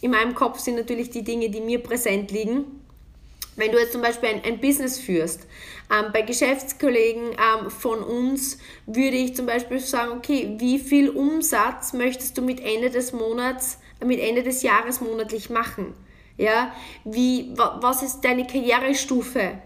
in 0.00 0.10
meinem 0.10 0.34
Kopf 0.34 0.58
sind 0.58 0.76
natürlich 0.76 1.10
die 1.10 1.22
Dinge, 1.22 1.50
die 1.50 1.60
mir 1.60 1.82
präsent 1.82 2.30
liegen. 2.30 2.64
Wenn 3.56 3.72
du 3.72 3.78
jetzt 3.78 3.92
zum 3.92 4.00
Beispiel 4.00 4.30
ein, 4.30 4.42
ein 4.44 4.60
Business 4.60 4.98
führst, 4.98 5.46
ähm, 5.92 6.06
bei 6.12 6.22
Geschäftskollegen 6.22 7.32
ähm, 7.32 7.70
von 7.70 8.02
uns 8.02 8.58
würde 8.86 9.16
ich 9.16 9.36
zum 9.36 9.46
Beispiel 9.46 9.80
sagen, 9.80 10.12
okay, 10.12 10.54
wie 10.58 10.78
viel 10.78 11.10
Umsatz 11.10 11.92
möchtest 11.92 12.38
du 12.38 12.42
mit 12.42 12.60
Ende 12.60 12.90
des 12.90 13.12
Monats, 13.12 13.78
mit 14.02 14.20
Ende 14.20 14.42
des 14.42 14.62
Jahres 14.62 15.00
monatlich 15.00 15.50
machen? 15.50 15.92
Ja, 16.38 16.72
wie, 17.04 17.52
was 17.56 18.02
ist 18.02 18.22
deine 18.22 18.46
Karrierestufe, 18.46 19.58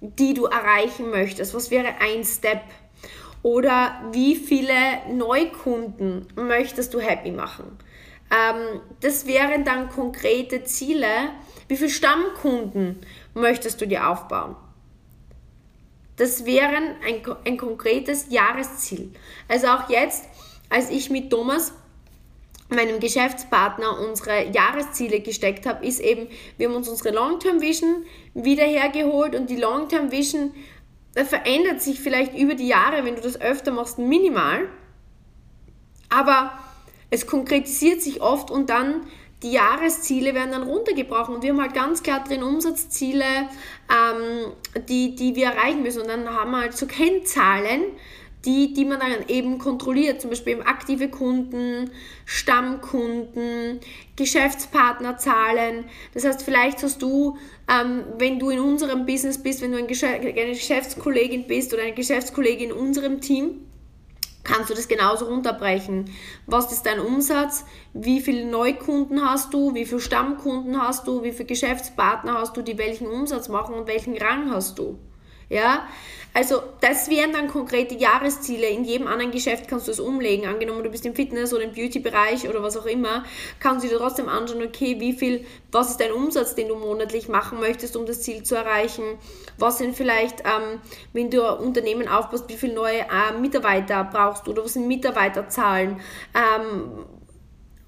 die 0.00 0.34
du 0.34 0.46
erreichen 0.46 1.10
möchtest? 1.10 1.54
Was 1.54 1.70
wäre 1.70 1.94
ein 2.00 2.24
Step? 2.24 2.62
Oder 3.42 4.02
wie 4.12 4.36
viele 4.36 4.74
Neukunden 5.12 6.26
möchtest 6.36 6.92
du 6.92 7.00
happy 7.00 7.30
machen? 7.30 7.78
Ähm, 8.30 8.80
das 9.00 9.26
wären 9.26 9.64
dann 9.64 9.88
konkrete 9.88 10.64
Ziele. 10.64 11.30
Wie 11.68 11.76
viele 11.76 11.90
Stammkunden 11.90 13.00
möchtest 13.34 13.80
du 13.80 13.86
dir 13.86 14.08
aufbauen? 14.08 14.56
Das 16.16 16.44
wären 16.44 16.96
ein, 17.06 17.22
ein 17.46 17.56
konkretes 17.56 18.26
Jahresziel. 18.28 19.12
Also 19.48 19.68
auch 19.68 19.88
jetzt, 19.88 20.26
als 20.68 20.90
ich 20.90 21.08
mit 21.08 21.30
Thomas 21.30 21.72
meinem 22.70 23.00
Geschäftspartner 23.00 23.98
unsere 24.00 24.50
Jahresziele 24.50 25.20
gesteckt 25.20 25.66
habe, 25.66 25.84
ist 25.84 26.00
eben, 26.00 26.28
wir 26.56 26.68
haben 26.68 26.76
uns 26.76 26.88
unsere 26.88 27.14
Long-Term 27.14 27.60
Vision 27.60 28.04
wieder 28.34 28.64
hergeholt 28.64 29.34
und 29.34 29.50
die 29.50 29.56
Long-Term 29.56 30.10
Vision 30.10 30.52
verändert 31.14 31.82
sich 31.82 32.00
vielleicht 32.00 32.36
über 32.38 32.54
die 32.54 32.68
Jahre, 32.68 33.04
wenn 33.04 33.16
du 33.16 33.20
das 33.20 33.40
öfter 33.40 33.72
machst, 33.72 33.98
minimal. 33.98 34.68
Aber 36.08 36.52
es 37.10 37.26
konkretisiert 37.26 38.00
sich 38.00 38.20
oft 38.20 38.50
und 38.50 38.70
dann 38.70 39.06
die 39.42 39.52
Jahresziele 39.52 40.34
werden 40.34 40.50
dann 40.52 40.64
runtergebrochen 40.64 41.34
und 41.34 41.42
wir 41.42 41.50
haben 41.50 41.62
halt 41.62 41.74
ganz 41.74 42.02
klar 42.02 42.22
drin 42.22 42.42
Umsatzziele, 42.42 43.24
ähm, 43.24 44.52
die, 44.88 45.14
die 45.14 45.34
wir 45.34 45.46
erreichen 45.46 45.82
müssen. 45.82 46.02
Und 46.02 46.08
dann 46.08 46.28
haben 46.28 46.50
wir 46.50 46.60
halt 46.60 46.76
so 46.76 46.86
Kennzahlen, 46.86 47.82
die, 48.44 48.72
die 48.72 48.84
man 48.84 49.00
dann 49.00 49.28
eben 49.28 49.58
kontrolliert, 49.58 50.20
zum 50.20 50.30
Beispiel 50.30 50.62
aktive 50.62 51.08
Kunden, 51.08 51.90
Stammkunden, 52.24 53.80
Geschäftspartnerzahlen. 54.16 55.84
Das 56.14 56.24
heißt, 56.24 56.42
vielleicht 56.42 56.82
hast 56.82 57.02
du, 57.02 57.36
ähm, 57.68 58.04
wenn 58.18 58.38
du 58.38 58.50
in 58.50 58.60
unserem 58.60 59.04
Business 59.04 59.42
bist, 59.42 59.60
wenn 59.60 59.72
du 59.72 59.78
eine 59.78 59.86
Geschäftskollegin 59.86 61.46
bist 61.46 61.74
oder 61.74 61.82
eine 61.82 61.94
Geschäftskollegin 61.94 62.70
in 62.70 62.76
unserem 62.76 63.20
Team, 63.20 63.66
kannst 64.42 64.70
du 64.70 64.74
das 64.74 64.88
genauso 64.88 65.26
runterbrechen. 65.26 66.06
Was 66.46 66.72
ist 66.72 66.84
dein 66.86 66.98
Umsatz? 66.98 67.66
Wie 67.92 68.20
viele 68.20 68.46
Neukunden 68.46 69.22
hast 69.22 69.52
du? 69.52 69.74
Wie 69.74 69.84
viele 69.84 70.00
Stammkunden 70.00 70.80
hast 70.80 71.06
du? 71.06 71.22
Wie 71.22 71.32
viele 71.32 71.44
Geschäftspartner 71.44 72.34
hast 72.34 72.56
du, 72.56 72.62
die 72.62 72.78
welchen 72.78 73.06
Umsatz 73.06 73.48
machen 73.48 73.74
und 73.74 73.86
welchen 73.86 74.16
Rang 74.16 74.50
hast 74.50 74.78
du? 74.78 74.98
Ja, 75.50 75.88
also 76.32 76.62
das 76.80 77.10
wären 77.10 77.32
dann 77.32 77.48
konkrete 77.48 77.96
Jahresziele. 77.96 78.68
In 78.68 78.84
jedem 78.84 79.08
anderen 79.08 79.32
Geschäft 79.32 79.66
kannst 79.66 79.88
du 79.88 79.90
es 79.90 79.98
umlegen. 79.98 80.46
Angenommen, 80.46 80.84
du 80.84 80.90
bist 80.90 81.04
im 81.04 81.14
Fitness- 81.14 81.52
oder 81.52 81.64
im 81.64 81.72
Beauty-Bereich 81.72 82.48
oder 82.48 82.62
was 82.62 82.76
auch 82.76 82.86
immer, 82.86 83.24
kannst 83.58 83.84
du 83.84 83.88
dir 83.88 83.98
trotzdem 83.98 84.28
anschauen, 84.28 84.62
okay, 84.62 85.00
wie 85.00 85.12
viel, 85.12 85.44
was 85.72 85.90
ist 85.90 86.00
dein 86.00 86.12
Umsatz, 86.12 86.54
den 86.54 86.68
du 86.68 86.76
monatlich 86.76 87.28
machen 87.28 87.58
möchtest, 87.58 87.96
um 87.96 88.06
das 88.06 88.22
Ziel 88.22 88.44
zu 88.44 88.54
erreichen? 88.54 89.02
Was 89.58 89.78
sind 89.78 89.96
vielleicht, 89.96 90.40
ähm, 90.40 90.80
wenn 91.12 91.30
du 91.30 91.42
Unternehmen 91.56 92.06
aufbaust, 92.06 92.48
wie 92.48 92.56
viele 92.56 92.74
neue 92.74 93.00
äh, 93.00 93.36
Mitarbeiter 93.40 94.04
brauchst 94.04 94.46
oder 94.46 94.64
was 94.64 94.74
sind 94.74 94.86
Mitarbeiterzahlen? 94.86 96.00
Ähm, 96.32 97.06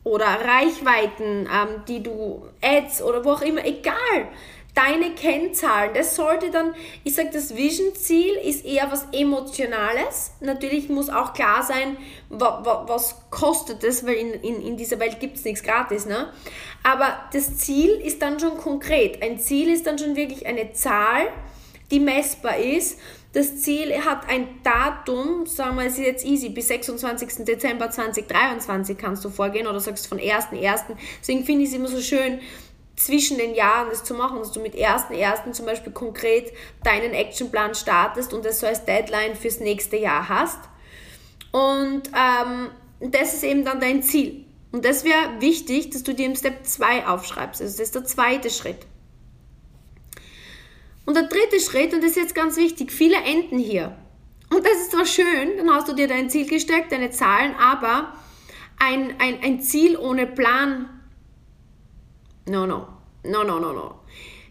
oder 0.04 0.26
Reichweiten, 0.26 1.46
ähm, 1.46 1.82
die 1.86 2.02
du 2.02 2.44
Ads 2.60 3.02
oder 3.02 3.24
wo 3.24 3.30
auch 3.34 3.42
immer, 3.42 3.64
egal 3.64 4.26
deine 4.74 5.10
Kennzahlen. 5.10 5.90
Das 5.94 6.16
sollte 6.16 6.50
dann, 6.50 6.74
ich 7.04 7.14
sage, 7.14 7.30
das 7.32 7.54
Vision-Ziel 7.54 8.34
ist 8.42 8.64
eher 8.64 8.90
was 8.90 9.06
Emotionales. 9.12 10.32
Natürlich 10.40 10.88
muss 10.88 11.10
auch 11.10 11.34
klar 11.34 11.62
sein, 11.62 11.96
wa, 12.30 12.64
wa, 12.64 12.84
was 12.88 13.16
kostet 13.30 13.84
es, 13.84 14.06
weil 14.06 14.14
in, 14.14 14.32
in, 14.32 14.62
in 14.62 14.76
dieser 14.76 14.98
Welt 14.98 15.20
gibt 15.20 15.36
es 15.36 15.44
nichts 15.44 15.62
gratis. 15.62 16.06
Ne? 16.06 16.32
Aber 16.82 17.18
das 17.32 17.58
Ziel 17.58 17.90
ist 17.90 18.22
dann 18.22 18.40
schon 18.40 18.56
konkret. 18.56 19.22
Ein 19.22 19.38
Ziel 19.38 19.68
ist 19.68 19.86
dann 19.86 19.98
schon 19.98 20.16
wirklich 20.16 20.46
eine 20.46 20.72
Zahl, 20.72 21.28
die 21.90 22.00
messbar 22.00 22.56
ist. 22.56 22.98
Das 23.34 23.62
Ziel 23.62 23.94
hat 24.04 24.28
ein 24.28 24.60
Datum, 24.62 25.46
sagen 25.46 25.76
wir, 25.76 25.86
es 25.86 25.94
ist 25.94 26.04
jetzt 26.04 26.24
easy, 26.24 26.50
bis 26.50 26.68
26. 26.68 27.46
Dezember 27.46 27.90
2023 27.90 28.96
kannst 28.98 29.24
du 29.24 29.30
vorgehen 29.30 29.66
oder 29.66 29.80
sagst 29.80 30.06
von 30.06 30.18
1.1. 30.18 30.82
Deswegen 31.20 31.44
finde 31.44 31.64
ich 31.64 31.70
es 31.70 31.74
immer 31.74 31.88
so 31.88 32.00
schön, 32.02 32.40
zwischen 32.96 33.38
den 33.38 33.54
Jahren 33.54 33.88
das 33.90 34.04
zu 34.04 34.14
machen, 34.14 34.38
dass 34.38 34.52
du 34.52 34.60
mit 34.60 34.74
1.1. 34.74 35.52
zum 35.52 35.66
Beispiel 35.66 35.92
konkret 35.92 36.52
deinen 36.84 37.12
Actionplan 37.12 37.74
startest 37.74 38.32
und 38.32 38.44
das 38.44 38.60
so 38.60 38.66
als 38.66 38.84
Deadline 38.84 39.34
fürs 39.34 39.60
nächste 39.60 39.96
Jahr 39.96 40.28
hast. 40.28 40.58
Und 41.50 42.02
ähm, 42.08 42.70
das 43.00 43.34
ist 43.34 43.44
eben 43.44 43.64
dann 43.64 43.80
dein 43.80 44.02
Ziel. 44.02 44.44
Und 44.70 44.84
das 44.84 45.04
wäre 45.04 45.40
wichtig, 45.40 45.90
dass 45.90 46.02
du 46.02 46.14
dir 46.14 46.26
im 46.26 46.36
Step 46.36 46.64
2 46.64 47.06
aufschreibst. 47.06 47.60
Also 47.60 47.76
das 47.76 47.88
ist 47.88 47.94
der 47.94 48.04
zweite 48.04 48.50
Schritt. 48.50 48.86
Und 51.04 51.14
der 51.14 51.24
dritte 51.24 51.60
Schritt, 51.60 51.92
und 51.92 52.02
das 52.02 52.12
ist 52.12 52.16
jetzt 52.16 52.34
ganz 52.34 52.56
wichtig, 52.56 52.92
viele 52.92 53.16
enden 53.16 53.58
hier. 53.58 53.96
Und 54.50 54.64
das 54.64 54.74
ist 54.74 54.92
zwar 54.92 55.06
schön, 55.06 55.56
dann 55.56 55.70
hast 55.70 55.88
du 55.88 55.94
dir 55.94 56.08
dein 56.08 56.30
Ziel 56.30 56.46
gesteckt, 56.46 56.92
deine 56.92 57.10
Zahlen, 57.10 57.54
aber 57.56 58.12
ein, 58.78 59.14
ein, 59.18 59.42
ein 59.42 59.60
Ziel 59.60 59.96
ohne 59.96 60.26
Plan 60.26 60.88
No, 62.46 62.66
no. 62.66 62.88
No, 63.24 63.44
no, 63.44 63.60
no, 63.60 63.72
no. 63.72 63.94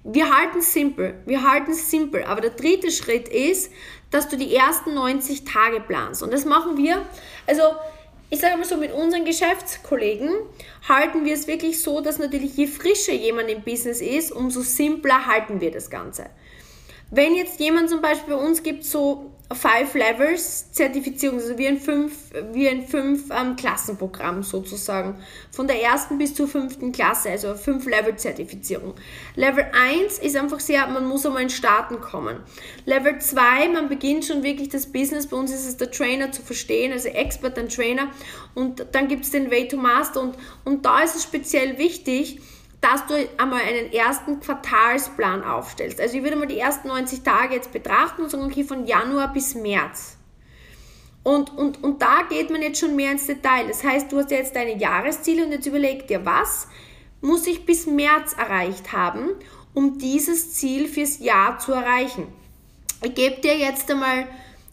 Wir 0.03 0.35
halten 0.35 0.59
es 0.59 0.73
simpel. 0.73 1.21
Wir 1.25 1.43
halten 1.43 1.71
es 1.71 1.91
simpel. 1.91 2.23
Aber 2.23 2.41
der 2.41 2.51
dritte 2.51 2.91
Schritt 2.91 3.27
ist, 3.27 3.71
dass 4.09 4.29
du 4.29 4.37
die 4.37 4.55
ersten 4.55 4.93
90 4.93 5.45
Tage 5.45 5.79
planst. 5.79 6.23
Und 6.23 6.33
das 6.33 6.45
machen 6.45 6.77
wir, 6.77 7.05
also 7.47 7.63
ich 8.29 8.39
sage 8.39 8.55
mal 8.55 8.65
so, 8.65 8.77
mit 8.77 8.93
unseren 8.93 9.25
Geschäftskollegen 9.25 10.29
halten 10.87 11.25
wir 11.25 11.33
es 11.33 11.47
wirklich 11.47 11.81
so, 11.81 11.99
dass 11.99 12.17
natürlich 12.17 12.55
je 12.55 12.67
frischer 12.67 13.13
jemand 13.13 13.49
im 13.49 13.61
Business 13.61 13.99
ist, 13.99 14.31
umso 14.31 14.61
simpler 14.61 15.25
halten 15.25 15.59
wir 15.59 15.71
das 15.71 15.89
Ganze. 15.89 16.29
Wenn 17.09 17.35
jetzt 17.35 17.59
jemand 17.59 17.89
zum 17.89 18.01
Beispiel 18.01 18.35
bei 18.35 18.41
uns 18.41 18.63
gibt 18.63 18.85
so 18.85 19.30
Five 19.53 19.93
Levels 19.95 20.71
Zertifizierung, 20.71 21.39
also 21.39 21.57
wie 21.57 21.67
ein 21.67 21.79
fünf, 21.79 22.13
wie 22.53 22.67
ein 22.69 22.87
fünf 22.87 23.29
ähm, 23.31 23.55
Klassenprogramm 23.55 24.43
sozusagen. 24.43 25.15
Von 25.51 25.67
der 25.67 25.81
ersten 25.81 26.17
bis 26.17 26.33
zur 26.33 26.47
fünften 26.47 26.91
Klasse, 26.91 27.29
also 27.29 27.55
fünf 27.55 27.85
Level 27.85 28.15
Zertifizierung. 28.15 28.93
Level 29.35 29.65
1 29.73 30.19
ist 30.19 30.35
einfach 30.35 30.59
sehr, 30.59 30.87
man 30.87 31.05
muss 31.05 31.25
einmal 31.25 31.43
in 31.43 31.49
Starten 31.49 31.99
kommen. 31.99 32.37
Level 32.85 33.19
2, 33.19 33.69
man 33.69 33.89
beginnt 33.89 34.25
schon 34.25 34.43
wirklich 34.43 34.69
das 34.69 34.91
Business, 34.91 35.27
bei 35.27 35.37
uns 35.37 35.51
ist 35.51 35.67
es 35.67 35.77
der 35.77 35.91
Trainer 35.91 36.31
zu 36.31 36.41
verstehen, 36.41 36.91
also 36.91 37.09
Expert 37.09 37.57
und 37.57 37.73
Trainer. 37.73 38.07
Und 38.55 38.85
dann 38.91 39.07
gibt 39.07 39.25
es 39.25 39.31
den 39.31 39.51
Way 39.51 39.67
to 39.67 39.77
Master 39.77 40.21
und, 40.21 40.35
und 40.63 40.85
da 40.85 41.01
ist 41.01 41.15
es 41.15 41.23
speziell 41.23 41.77
wichtig, 41.77 42.39
dass 42.81 43.05
du 43.05 43.13
einmal 43.37 43.61
einen 43.61 43.93
ersten 43.93 44.39
Quartalsplan 44.39 45.43
aufstellst. 45.43 46.01
Also 46.01 46.17
ich 46.17 46.23
würde 46.23 46.35
mal 46.35 46.47
die 46.47 46.59
ersten 46.59 46.87
90 46.87 47.21
Tage 47.21 47.55
jetzt 47.55 47.71
betrachten 47.71 48.23
und 48.23 48.31
sagen, 48.31 48.43
okay, 48.43 48.63
von 48.63 48.85
Januar 48.85 49.31
bis 49.31 49.53
März. 49.53 50.17
Und, 51.23 51.55
und, 51.55 51.83
und 51.83 52.01
da 52.01 52.23
geht 52.27 52.49
man 52.49 52.63
jetzt 52.63 52.79
schon 52.79 52.95
mehr 52.95 53.11
ins 53.11 53.27
Detail. 53.27 53.67
Das 53.67 53.83
heißt, 53.83 54.11
du 54.11 54.17
hast 54.17 54.31
ja 54.31 54.37
jetzt 54.37 54.55
deine 54.55 54.77
Jahresziele 54.77 55.45
und 55.45 55.51
jetzt 55.51 55.67
überleg 55.67 56.07
dir, 56.07 56.25
was 56.25 56.67
muss 57.21 57.45
ich 57.45 57.65
bis 57.65 57.85
März 57.85 58.33
erreicht 58.33 58.91
haben, 58.91 59.29
um 59.75 59.99
dieses 59.99 60.53
Ziel 60.53 60.87
fürs 60.87 61.19
Jahr 61.19 61.59
zu 61.59 61.73
erreichen. 61.73 62.27
Ich 63.03 63.13
gebe 63.13 63.39
dir 63.41 63.55
jetzt 63.57 63.89
einmal 63.91 64.27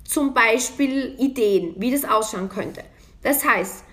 zum 0.05 0.33
Beispiel 0.33 1.15
Ideen, 1.19 1.75
wie 1.77 1.91
das 1.91 2.07
ausschauen 2.07 2.49
könnte. 2.49 2.83
Das 3.23 3.45
heißt, 3.45 3.85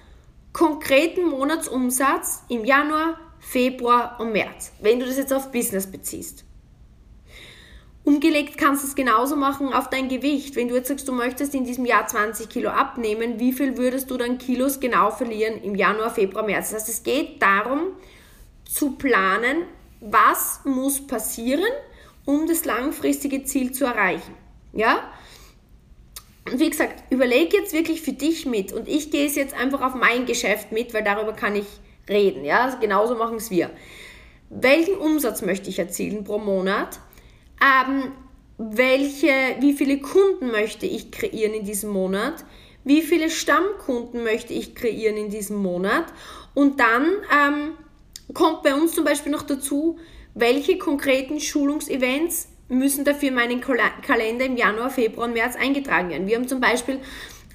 konkreten 0.54 1.28
Monatsumsatz 1.28 2.44
im 2.48 2.64
Januar, 2.64 3.20
Februar 3.48 4.20
und 4.20 4.32
März, 4.32 4.72
wenn 4.82 5.00
du 5.00 5.06
das 5.06 5.18
jetzt 5.18 5.32
auf 5.32 5.52
Business 5.52 5.86
beziehst. 5.88 6.44
Umgelegt 8.04 8.58
kannst 8.58 8.84
du 8.84 8.88
es 8.88 8.96
genauso 8.96 9.36
machen 9.36 9.72
auf 9.72 9.90
dein 9.90 10.10
Gewicht. 10.10 10.56
Wenn 10.56 10.68
du 10.68 10.76
jetzt 10.76 10.90
sagst, 10.90 11.08
du 11.08 11.12
möchtest 11.12 11.56
in 11.56 11.64
diesem 11.64 11.86
Jahr 11.86 12.06
20 12.06 12.50
Kilo 12.50 12.70
abnehmen, 12.70 13.40
wie 13.40 13.54
viel 13.54 13.78
würdest 13.78 14.12
du 14.12 14.18
dann 14.18 14.38
Kilos 14.38 14.80
genau 14.80 15.10
verlieren 15.12 15.62
im 15.64 15.76
Januar, 15.76 16.10
Februar, 16.10 16.46
März? 16.46 16.72
Das 16.72 16.82
heißt, 16.82 16.90
es 16.90 17.04
geht 17.04 17.42
darum 17.42 17.94
zu 18.68 18.92
planen, 18.92 19.64
was 20.02 20.62
muss 20.66 21.06
passieren, 21.06 21.72
um 22.26 22.48
das 22.48 22.66
langfristige 22.66 23.44
Ziel 23.44 23.72
zu 23.72 23.86
erreichen. 23.86 24.34
Ja? 24.74 25.12
Und 26.52 26.60
wie 26.60 26.70
gesagt, 26.70 27.04
überleg 27.12 27.54
jetzt 27.54 27.74
wirklich 27.74 28.02
für 28.02 28.14
dich 28.14 28.46
mit 28.46 28.74
und 28.74 28.88
ich 28.88 29.10
gehe 29.12 29.26
es 29.26 29.36
jetzt 29.36 29.56
einfach 29.56 29.82
auf 29.82 29.96
mein 29.96 30.26
Geschäft 30.26 30.72
mit, 30.72 30.94
weil 30.94 31.04
darüber 31.04 31.34
kann 31.34 31.56
ich 31.56 31.66
reden. 32.10 32.44
Ja, 32.44 32.66
also 32.66 32.78
genauso 32.80 33.16
machen 33.16 33.38
es 33.38 33.50
wir. 33.50 33.70
Welchen 34.50 34.96
Umsatz 34.96 35.42
möchte 35.42 35.70
ich 35.70 35.80
erzielen 35.80 36.24
pro 36.24 36.38
Monat? 36.38 37.00
Ähm, 37.62 38.12
welche, 38.58 39.32
wie 39.60 39.74
viele 39.74 40.00
Kunden 40.00 40.52
möchte 40.52 40.86
ich 40.86 41.12
kreieren 41.12 41.54
in 41.54 41.66
diesem 41.66 41.90
Monat? 41.90 42.46
Wie 42.84 43.02
viele 43.02 43.30
Stammkunden 43.30 44.24
möchte 44.24 44.54
ich 44.54 44.76
kreieren 44.76 45.18
in 45.18 45.30
diesem 45.30 45.58
Monat? 45.58 46.06
Und 46.54 46.80
dann 46.80 47.08
ähm, 47.32 47.72
kommt 48.34 48.64
bei 48.64 48.76
uns 48.76 48.94
zum 48.94 49.04
Beispiel 49.04 49.32
noch 49.32 49.44
dazu, 49.44 49.98
welche 50.36 50.78
konkreten 50.78 51.40
Schulungsevents 51.40 52.50
müssen 52.68 53.06
dafür 53.06 53.30
in 53.30 53.36
meinen 53.36 53.62
Kalender 53.62 54.46
im 54.46 54.58
Januar, 54.58 54.90
Februar 54.90 55.28
und 55.28 55.34
März 55.34 55.56
eingetragen 55.56 56.10
werden. 56.10 56.28
Wir 56.28 56.36
haben 56.36 56.48
zum 56.48 56.60
Beispiel 56.60 57.00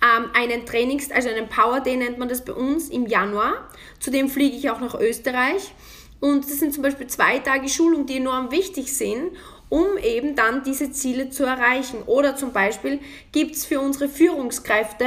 ähm, 0.03 0.31
einen 0.35 0.67
Trainings, 0.67 1.11
also 1.11 1.29
einen 1.29 1.49
Power 1.49 1.81
Day 1.81 1.97
nennt 1.97 2.19
man 2.19 2.29
das 2.29 2.45
bei 2.45 2.53
uns 2.53 2.89
im 2.89 3.07
Januar. 3.07 3.69
Zudem 3.99 4.29
fliege 4.29 4.57
ich 4.57 4.71
auch 4.71 4.81
nach 4.81 4.95
Österreich. 4.99 5.73
Und 6.21 6.45
das 6.45 6.59
sind 6.59 6.75
zum 6.75 6.83
Beispiel 6.83 7.07
zwei 7.07 7.39
Tage 7.39 7.69
Schulung, 7.69 8.07
die 8.07 8.19
enorm 8.19 8.51
wichtig 8.51 8.95
sind, 8.95 9.33
um 9.71 9.97
eben 9.99 10.37
dann 10.37 10.63
diese 10.65 10.91
Ziele 10.91 11.31
zu 11.31 11.45
erreichen. 11.45 12.03
Oder 12.07 12.37
zum 12.37 12.53
Beispiel 12.53 13.01
gibt 13.33 13.57
es 13.57 13.65
für 13.65 13.81
unsere 13.81 14.09
Führungskräfte 14.09 15.07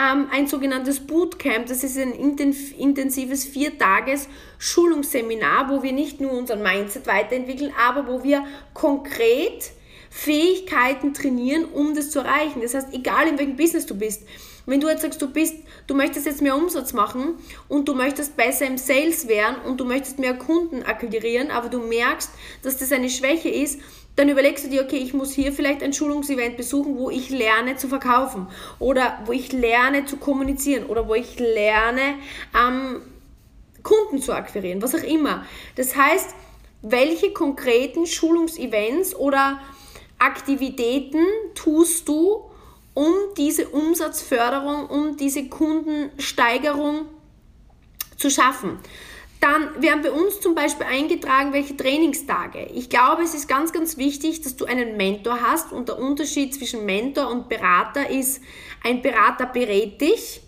ähm, 0.00 0.28
ein 0.30 0.46
sogenanntes 0.46 1.00
Bootcamp. 1.00 1.66
Das 1.66 1.82
ist 1.82 1.98
ein 1.98 2.12
intensives 2.12 3.44
viertages 3.44 4.28
Schulungsseminar, 4.58 5.70
wo 5.70 5.82
wir 5.82 5.92
nicht 5.92 6.20
nur 6.20 6.32
unseren 6.32 6.62
Mindset 6.62 7.06
weiterentwickeln, 7.06 7.72
aber 7.76 8.06
wo 8.06 8.22
wir 8.22 8.44
konkret 8.74 9.72
Fähigkeiten 10.16 11.12
trainieren, 11.12 11.66
um 11.66 11.94
das 11.94 12.10
zu 12.10 12.20
erreichen. 12.20 12.62
Das 12.62 12.72
heißt, 12.72 12.94
egal 12.94 13.28
in 13.28 13.38
welchem 13.38 13.56
Business 13.56 13.84
du 13.84 13.94
bist, 13.94 14.22
wenn 14.64 14.80
du 14.80 14.88
jetzt 14.88 15.02
sagst, 15.02 15.20
du 15.20 15.28
bist, 15.28 15.56
du 15.86 15.94
möchtest 15.94 16.24
jetzt 16.24 16.40
mehr 16.40 16.56
Umsatz 16.56 16.94
machen 16.94 17.34
und 17.68 17.86
du 17.86 17.94
möchtest 17.94 18.34
besser 18.34 18.66
im 18.66 18.78
Sales 18.78 19.28
werden 19.28 19.56
und 19.66 19.78
du 19.78 19.84
möchtest 19.84 20.18
mehr 20.18 20.32
Kunden 20.32 20.84
akquirieren, 20.84 21.50
aber 21.50 21.68
du 21.68 21.80
merkst, 21.80 22.30
dass 22.62 22.78
das 22.78 22.92
eine 22.92 23.10
Schwäche 23.10 23.50
ist, 23.50 23.78
dann 24.16 24.30
überlegst 24.30 24.64
du 24.64 24.70
dir, 24.70 24.84
okay, 24.84 24.96
ich 24.96 25.12
muss 25.12 25.34
hier 25.34 25.52
vielleicht 25.52 25.82
ein 25.82 25.92
Schulungsevent 25.92 26.56
besuchen, 26.56 26.96
wo 26.96 27.10
ich 27.10 27.28
lerne 27.28 27.76
zu 27.76 27.86
verkaufen 27.86 28.48
oder 28.78 29.18
wo 29.26 29.32
ich 29.32 29.52
lerne 29.52 30.06
zu 30.06 30.16
kommunizieren 30.16 30.86
oder 30.86 31.06
wo 31.06 31.14
ich 31.14 31.38
lerne, 31.38 32.14
ähm, 32.58 33.02
Kunden 33.82 34.22
zu 34.22 34.32
akquirieren, 34.32 34.80
was 34.80 34.94
auch 34.94 35.04
immer. 35.04 35.44
Das 35.76 35.94
heißt, 35.94 36.34
welche 36.80 37.32
konkreten 37.32 38.06
Schulungsevents 38.06 39.14
oder 39.14 39.60
Aktivitäten 40.18 41.24
tust 41.54 42.08
du, 42.08 42.50
um 42.94 43.12
diese 43.36 43.68
Umsatzförderung, 43.68 44.86
um 44.86 45.16
diese 45.16 45.48
Kundensteigerung 45.48 47.06
zu 48.16 48.30
schaffen. 48.30 48.78
Dann 49.40 49.82
werden 49.82 50.02
bei 50.02 50.10
uns 50.10 50.40
zum 50.40 50.54
Beispiel 50.54 50.86
eingetragen, 50.86 51.52
welche 51.52 51.76
Trainingstage. 51.76 52.70
Ich 52.74 52.88
glaube, 52.88 53.22
es 53.22 53.34
ist 53.34 53.48
ganz, 53.48 53.72
ganz 53.72 53.98
wichtig, 53.98 54.40
dass 54.40 54.56
du 54.56 54.64
einen 54.64 54.96
Mentor 54.96 55.40
hast 55.42 55.72
und 55.72 55.88
der 55.88 55.98
Unterschied 55.98 56.54
zwischen 56.54 56.86
Mentor 56.86 57.30
und 57.30 57.48
Berater 57.48 58.08
ist, 58.08 58.40
ein 58.82 59.02
Berater 59.02 59.46
berät 59.46 60.00
dich 60.00 60.40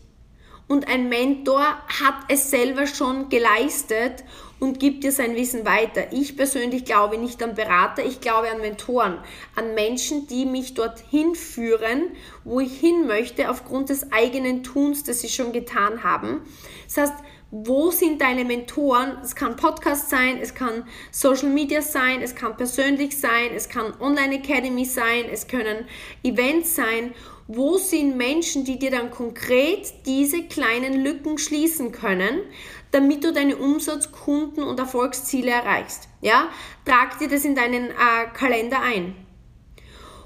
und 0.68 0.88
ein 0.88 1.08
Mentor 1.08 1.60
hat 1.60 2.14
es 2.28 2.50
selber 2.50 2.86
schon 2.86 3.28
geleistet 3.28 4.24
und 4.60 4.80
gibt 4.80 5.04
dir 5.04 5.12
sein 5.12 5.36
Wissen 5.36 5.64
weiter. 5.64 6.12
Ich 6.12 6.36
persönlich 6.36 6.84
glaube 6.84 7.18
nicht 7.18 7.42
an 7.42 7.54
Berater, 7.54 8.04
ich 8.04 8.20
glaube 8.20 8.50
an 8.50 8.60
Mentoren, 8.60 9.18
an 9.54 9.74
Menschen, 9.74 10.26
die 10.26 10.46
mich 10.46 10.74
dorthin 10.74 11.34
führen, 11.34 12.08
wo 12.44 12.60
ich 12.60 12.78
hin 12.78 13.06
möchte, 13.06 13.50
aufgrund 13.50 13.90
des 13.90 14.12
eigenen 14.12 14.62
Tuns, 14.62 15.04
das 15.04 15.20
sie 15.20 15.28
schon 15.28 15.52
getan 15.52 16.02
haben. 16.02 16.42
Das 16.86 16.96
heißt, 16.96 17.24
wo 17.50 17.90
sind 17.90 18.20
deine 18.20 18.44
Mentoren? 18.44 19.16
Es 19.22 19.34
kann 19.34 19.56
Podcast 19.56 20.10
sein, 20.10 20.38
es 20.38 20.54
kann 20.54 20.84
Social 21.10 21.48
Media 21.48 21.80
sein, 21.80 22.20
es 22.20 22.34
kann 22.34 22.58
persönlich 22.58 23.18
sein, 23.18 23.52
es 23.54 23.70
kann 23.70 23.94
Online 24.00 24.34
Academy 24.34 24.84
sein, 24.84 25.24
es 25.32 25.48
können 25.48 25.86
Events 26.22 26.74
sein. 26.74 27.14
Wo 27.46 27.78
sind 27.78 28.18
Menschen, 28.18 28.66
die 28.66 28.78
dir 28.78 28.90
dann 28.90 29.10
konkret 29.10 29.90
diese 30.04 30.42
kleinen 30.42 31.02
Lücken 31.02 31.38
schließen 31.38 31.92
können, 31.92 32.42
damit 32.90 33.24
du 33.24 33.32
deine 33.32 33.56
Umsatz-, 33.56 34.10
Kunden- 34.12 34.62
und 34.62 34.78
Erfolgsziele 34.78 35.50
erreichst. 35.50 36.08
Ja? 36.20 36.48
Trag 36.84 37.18
dir 37.18 37.28
das 37.28 37.44
in 37.44 37.54
deinen 37.54 37.90
äh, 37.90 38.26
Kalender 38.32 38.80
ein. 38.80 39.14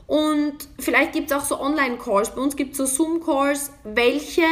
Und 0.07 0.69
vielleicht 0.79 1.13
gibt 1.13 1.31
es 1.31 1.37
auch 1.37 1.45
so 1.45 1.61
Online-Calls. 1.61 2.35
Bei 2.35 2.41
uns 2.41 2.57
gibt 2.57 2.73
es 2.73 2.79
so 2.79 2.87
Zoom-Calls. 2.87 3.71
Welche, 3.85 4.45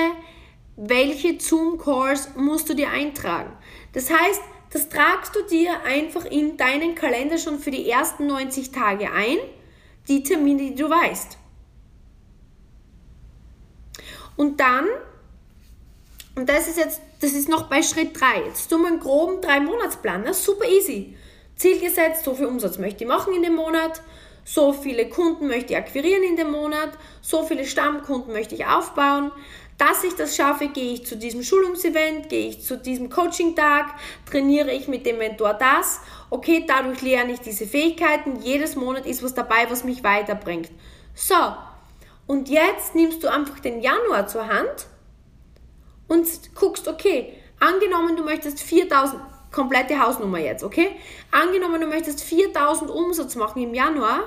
welche 0.77 1.39
Zoom-Calls 1.39 2.31
musst 2.37 2.69
du 2.69 2.75
dir 2.75 2.91
eintragen? 2.91 3.53
Das 3.93 4.11
heißt, 4.11 4.41
das 4.73 4.89
tragst 4.89 5.35
du 5.35 5.43
dir 5.43 5.83
einfach 5.83 6.25
in 6.25 6.57
deinen 6.57 6.95
Kalender 6.95 7.39
schon 7.39 7.59
für 7.59 7.73
die 7.73 7.91
ersten 7.91 8.27
90 8.27 8.71
Tage 8.71 9.13
ein, 9.13 9.37
die 10.09 10.23
Termine, 10.23 10.71
die 10.71 10.75
du 10.77 10.89
weißt. 10.89 11.37
Und 14.37 14.61
dann, 14.61 14.87
und 16.41 16.49
das 16.49 16.69
ist 16.69 16.79
jetzt, 16.79 17.03
das 17.21 17.33
ist 17.33 17.51
noch 17.51 17.65
bei 17.65 17.83
Schritt 17.83 18.19
3, 18.19 18.47
jetzt 18.47 18.69
tun 18.71 18.81
wir 18.81 18.89
einen 18.89 18.99
groben 18.99 19.43
3-Monats-Plan, 19.43 20.23
ne? 20.23 20.33
super 20.33 20.67
easy. 20.67 21.15
Ziel 21.55 21.79
gesetzt, 21.79 22.25
so 22.25 22.35
viel 22.35 22.47
Umsatz 22.47 22.79
möchte 22.79 23.05
ich 23.05 23.09
machen 23.11 23.35
in 23.35 23.43
dem 23.43 23.57
Monat, 23.57 24.01
so 24.43 24.73
viele 24.73 25.11
Kunden 25.11 25.49
möchte 25.49 25.75
ich 25.75 25.79
akquirieren 25.79 26.23
in 26.23 26.37
dem 26.37 26.51
Monat, 26.51 26.93
so 27.21 27.43
viele 27.43 27.67
Stammkunden 27.67 28.33
möchte 28.33 28.55
ich 28.55 28.65
aufbauen. 28.65 29.33
Dass 29.77 30.03
ich 30.03 30.15
das 30.15 30.35
schaffe, 30.35 30.69
gehe 30.69 30.95
ich 30.95 31.05
zu 31.05 31.19
diesem 31.19 31.43
Schulungsevent, 31.43 32.31
gehe 32.31 32.49
ich 32.49 32.65
zu 32.65 32.79
diesem 32.79 33.11
Coaching-Tag, 33.11 33.97
trainiere 34.25 34.73
ich 34.73 34.89
mit 34.89 35.05
dem 35.05 35.19
Mentor 35.19 35.53
das. 35.53 36.01
Okay, 36.31 36.65
dadurch 36.67 37.03
lerne 37.03 37.35
ich 37.35 37.41
diese 37.41 37.67
Fähigkeiten. 37.67 38.41
Jedes 38.41 38.77
Monat 38.77 39.05
ist 39.05 39.23
was 39.23 39.35
dabei, 39.35 39.67
was 39.69 39.85
mich 39.85 40.03
weiterbringt. 40.03 40.71
So, 41.15 41.35
und 42.27 42.49
jetzt 42.49 42.95
nimmst 42.95 43.23
du 43.23 43.29
einfach 43.29 43.61
den 43.61 43.83
Januar 43.83 44.27
zur 44.27 44.49
Hand 44.49 44.87
und 46.11 46.27
guckst, 46.57 46.89
okay, 46.89 47.35
angenommen, 47.61 48.17
du 48.17 48.25
möchtest 48.25 48.61
4000, 48.61 49.23
komplette 49.53 49.97
Hausnummer 49.97 50.41
jetzt, 50.41 50.65
okay? 50.65 50.97
Angenommen, 51.31 51.81
du 51.81 51.87
möchtest 51.87 52.23
4000 52.25 52.91
Umsatz 52.91 53.37
machen 53.37 53.63
im 53.63 53.75
Januar, 53.75 54.25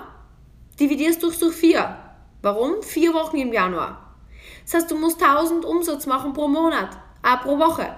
dividierst 0.80 1.22
du 1.22 1.30
durch 1.30 1.54
4. 1.54 1.98
Warum? 2.42 2.82
Vier 2.84 3.14
Wochen 3.14 3.38
im 3.38 3.52
Januar. 3.52 4.16
Das 4.64 4.76
heißt, 4.76 4.92
du 4.92 4.96
musst 4.96 5.22
1000 5.22 5.66
Umsatz 5.66 6.06
machen 6.06 6.32
pro 6.32 6.48
Monat, 6.48 6.90
äh, 7.22 7.38
pro 7.44 7.60
Woche. 7.60 7.94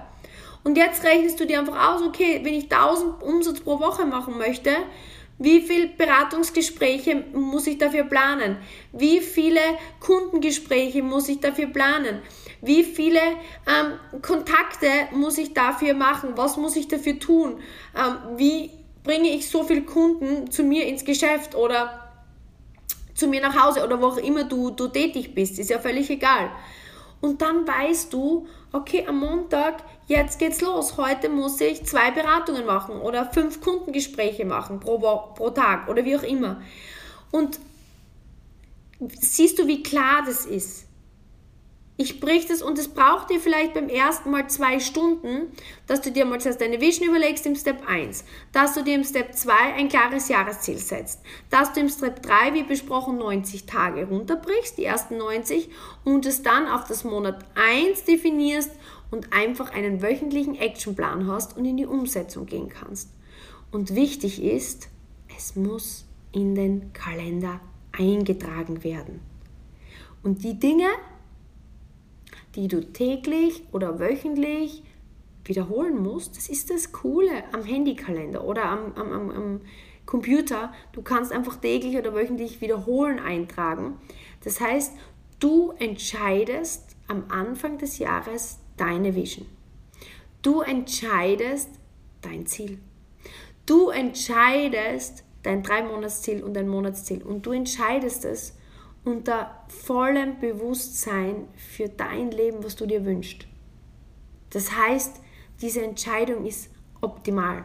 Und 0.64 0.76
jetzt 0.76 1.04
rechnest 1.04 1.38
du 1.38 1.46
dir 1.46 1.60
einfach 1.60 1.94
aus, 1.94 2.02
okay, 2.02 2.40
wenn 2.42 2.54
ich 2.54 2.68
1000 2.68 3.22
Umsatz 3.22 3.60
pro 3.60 3.78
Woche 3.78 4.04
machen 4.04 4.36
möchte, 4.36 4.70
wie 5.38 5.60
viele 5.60 5.88
Beratungsgespräche 5.88 7.24
muss 7.34 7.68
ich 7.68 7.78
dafür 7.78 8.04
planen? 8.04 8.56
Wie 8.92 9.20
viele 9.20 9.60
Kundengespräche 10.00 11.04
muss 11.04 11.28
ich 11.28 11.40
dafür 11.40 11.66
planen? 11.66 12.22
Wie 12.62 12.84
viele 12.84 13.20
ähm, 13.20 14.20
Kontakte 14.22 14.88
muss 15.12 15.38
ich 15.38 15.54
dafür 15.54 15.94
machen? 15.94 16.30
Was 16.36 16.56
muss 16.56 16.76
ich 16.76 16.88
dafür 16.88 17.18
tun? 17.18 17.60
Ähm, 17.96 18.38
wie 18.38 18.70
bringe 19.04 19.28
ich 19.28 19.48
so 19.48 19.62
viele 19.64 19.82
Kunden 19.82 20.50
zu 20.50 20.64
mir 20.64 20.86
ins 20.86 21.04
Geschäft 21.04 21.54
oder 21.54 22.06
zu 23.14 23.28
mir 23.28 23.40
nach 23.40 23.60
Hause 23.60 23.84
oder 23.84 24.00
wo 24.00 24.06
auch 24.06 24.16
immer 24.18 24.44
du, 24.44 24.70
du 24.70 24.88
tätig 24.88 25.34
bist, 25.34 25.58
ist 25.58 25.70
ja 25.70 25.78
völlig 25.78 26.10
egal. 26.10 26.50
Und 27.20 27.40
dann 27.40 27.66
weißt 27.66 28.12
du, 28.12 28.46
okay, 28.72 29.06
am 29.08 29.20
Montag, 29.20 29.82
jetzt 30.06 30.38
geht's 30.38 30.60
los. 30.60 30.96
Heute 30.96 31.28
muss 31.28 31.60
ich 31.60 31.84
zwei 31.84 32.10
Beratungen 32.10 32.66
machen 32.66 33.00
oder 33.00 33.24
fünf 33.26 33.60
Kundengespräche 33.60 34.44
machen 34.44 34.80
pro, 34.80 34.98
pro 34.98 35.50
Tag 35.50 35.88
oder 35.88 36.04
wie 36.04 36.16
auch 36.16 36.22
immer. 36.22 36.60
Und 37.30 37.58
siehst 39.18 39.58
du, 39.58 39.66
wie 39.66 39.82
klar 39.82 40.22
das 40.26 40.44
ist? 40.44 40.85
Ich 41.98 42.20
brich 42.20 42.44
das 42.46 42.60
und 42.60 42.78
es 42.78 42.88
braucht 42.88 43.30
dir 43.30 43.40
vielleicht 43.40 43.72
beim 43.72 43.88
ersten 43.88 44.30
Mal 44.30 44.50
zwei 44.50 44.80
Stunden, 44.80 45.50
dass 45.86 46.02
du 46.02 46.10
dir 46.10 46.26
mal 46.26 46.38
zuerst 46.38 46.60
deine 46.60 46.78
Vision 46.78 47.08
überlegst 47.08 47.46
im 47.46 47.56
Step 47.56 47.88
1, 47.88 48.24
dass 48.52 48.74
du 48.74 48.84
dir 48.84 48.96
im 48.96 49.04
Step 49.04 49.34
2 49.34 49.52
ein 49.74 49.88
klares 49.88 50.28
Jahresziel 50.28 50.76
setzt, 50.76 51.22
dass 51.48 51.72
du 51.72 51.80
im 51.80 51.88
Step 51.88 52.22
3, 52.22 52.52
wie 52.52 52.64
besprochen, 52.64 53.16
90 53.16 53.64
Tage 53.64 54.08
runterbrichst, 54.08 54.76
die 54.76 54.84
ersten 54.84 55.16
90, 55.16 55.70
und 56.04 56.26
es 56.26 56.42
dann 56.42 56.68
auf 56.68 56.84
das 56.84 57.04
Monat 57.04 57.46
1 57.54 58.04
definierst 58.04 58.72
und 59.10 59.32
einfach 59.32 59.72
einen 59.72 60.02
wöchentlichen 60.02 60.54
Actionplan 60.54 61.26
hast 61.26 61.56
und 61.56 61.64
in 61.64 61.78
die 61.78 61.86
Umsetzung 61.86 62.44
gehen 62.44 62.68
kannst. 62.68 63.08
Und 63.70 63.94
wichtig 63.94 64.42
ist, 64.42 64.88
es 65.34 65.56
muss 65.56 66.04
in 66.32 66.54
den 66.54 66.92
Kalender 66.92 67.60
eingetragen 67.92 68.84
werden. 68.84 69.20
Und 70.22 70.44
die 70.44 70.58
Dinge, 70.58 70.88
die 72.56 72.68
du 72.68 72.80
täglich 72.80 73.62
oder 73.72 74.00
wöchentlich 74.00 74.82
wiederholen 75.44 76.02
musst, 76.02 76.36
das 76.36 76.48
ist 76.48 76.70
das 76.70 76.92
Coole 76.92 77.44
am 77.52 77.62
Handykalender 77.62 78.44
oder 78.44 78.64
am, 78.64 78.92
am, 78.94 79.12
am, 79.12 79.30
am 79.30 79.60
Computer. 80.04 80.72
Du 80.92 81.02
kannst 81.02 81.32
einfach 81.32 81.56
täglich 81.56 81.96
oder 81.96 82.14
wöchentlich 82.14 82.60
wiederholen 82.60 83.18
eintragen. 83.18 83.98
Das 84.42 84.60
heißt, 84.60 84.94
du 85.38 85.72
entscheidest 85.78 86.96
am 87.06 87.24
Anfang 87.28 87.78
des 87.78 87.98
Jahres 87.98 88.58
deine 88.76 89.14
Vision. 89.14 89.46
Du 90.42 90.60
entscheidest 90.60 91.70
dein 92.22 92.46
Ziel. 92.46 92.78
Du 93.66 93.90
entscheidest 93.90 95.24
dein 95.42 95.62
Drei-Monats-Ziel 95.62 96.42
und 96.42 96.54
dein 96.54 96.68
Monatsziel 96.68 97.22
und 97.22 97.46
du 97.46 97.52
entscheidest 97.52 98.24
es 98.24 98.56
unter 99.06 99.64
vollem 99.68 100.40
Bewusstsein 100.40 101.46
für 101.56 101.88
dein 101.88 102.32
Leben, 102.32 102.64
was 102.64 102.74
du 102.74 102.86
dir 102.86 103.04
wünschst. 103.04 103.46
Das 104.50 104.72
heißt, 104.72 105.20
diese 105.60 105.82
Entscheidung 105.82 106.44
ist 106.44 106.70
optimal. 107.00 107.64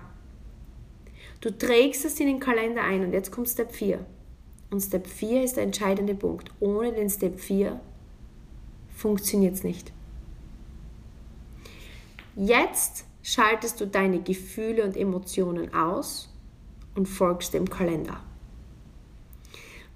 Du 1.41 1.49
trägst 1.49 2.05
es 2.05 2.19
in 2.19 2.27
den 2.27 2.39
Kalender 2.39 2.83
ein 2.83 3.03
und 3.03 3.11
jetzt 3.11 3.31
kommt 3.31 3.49
Step 3.49 3.71
4. 3.71 4.05
Und 4.69 4.81
Step 4.81 5.07
4 5.07 5.43
ist 5.43 5.55
der 5.57 5.63
entscheidende 5.63 6.13
Punkt. 6.13 6.51
Ohne 6.59 6.93
den 6.93 7.09
Step 7.09 7.39
4 7.39 7.81
funktioniert 8.95 9.55
es 9.55 9.63
nicht. 9.63 9.91
Jetzt 12.35 13.05
schaltest 13.23 13.81
du 13.81 13.87
deine 13.87 14.21
Gefühle 14.21 14.83
und 14.83 14.95
Emotionen 14.95 15.73
aus 15.73 16.31
und 16.93 17.07
folgst 17.07 17.55
dem 17.55 17.67
Kalender. 17.67 18.21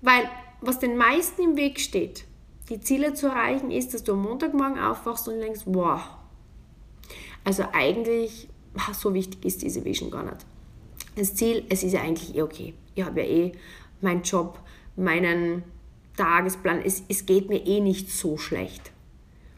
Weil 0.02 0.28
was 0.68 0.80
den 0.80 0.98
meisten 0.98 1.42
im 1.42 1.58
Weg 1.58 1.80
steht, 1.80 2.26
die 2.70 2.80
Ziele 2.80 3.14
zu 3.14 3.28
erreichen, 3.28 3.72
ist, 3.72 3.94
dass 3.94 4.04
du 4.04 4.14
am 4.14 4.24
Montagmorgen 4.24 4.80
aufwachst 4.80 5.28
und 5.28 5.40
denkst, 5.40 5.62
wow, 5.66 6.02
also 7.44 7.64
eigentlich, 7.74 8.50
so 8.94 9.14
wichtig 9.14 9.46
ist 9.46 9.62
diese 9.62 9.86
Vision 9.86 10.12
gar 10.12 10.24
nicht. 10.24 10.46
Das 11.16 11.36
Ziel, 11.36 11.64
es 11.70 11.84
ist 11.84 11.94
ja 11.94 12.02
eigentlich 12.02 12.36
eh 12.36 12.42
okay. 12.42 12.74
Ich 12.96 13.04
habe 13.06 13.22
ja 13.22 13.28
eh 13.28 13.52
meinen 14.02 14.24
Job, 14.24 14.60
meinen 14.96 15.64
Tagesplan, 16.18 16.82
es, 16.84 17.04
es 17.08 17.26
geht 17.26 17.50
mir 17.50 17.66
eh 17.66 17.80
nicht 17.80 18.10
so 18.10 18.38
schlecht. 18.38 18.92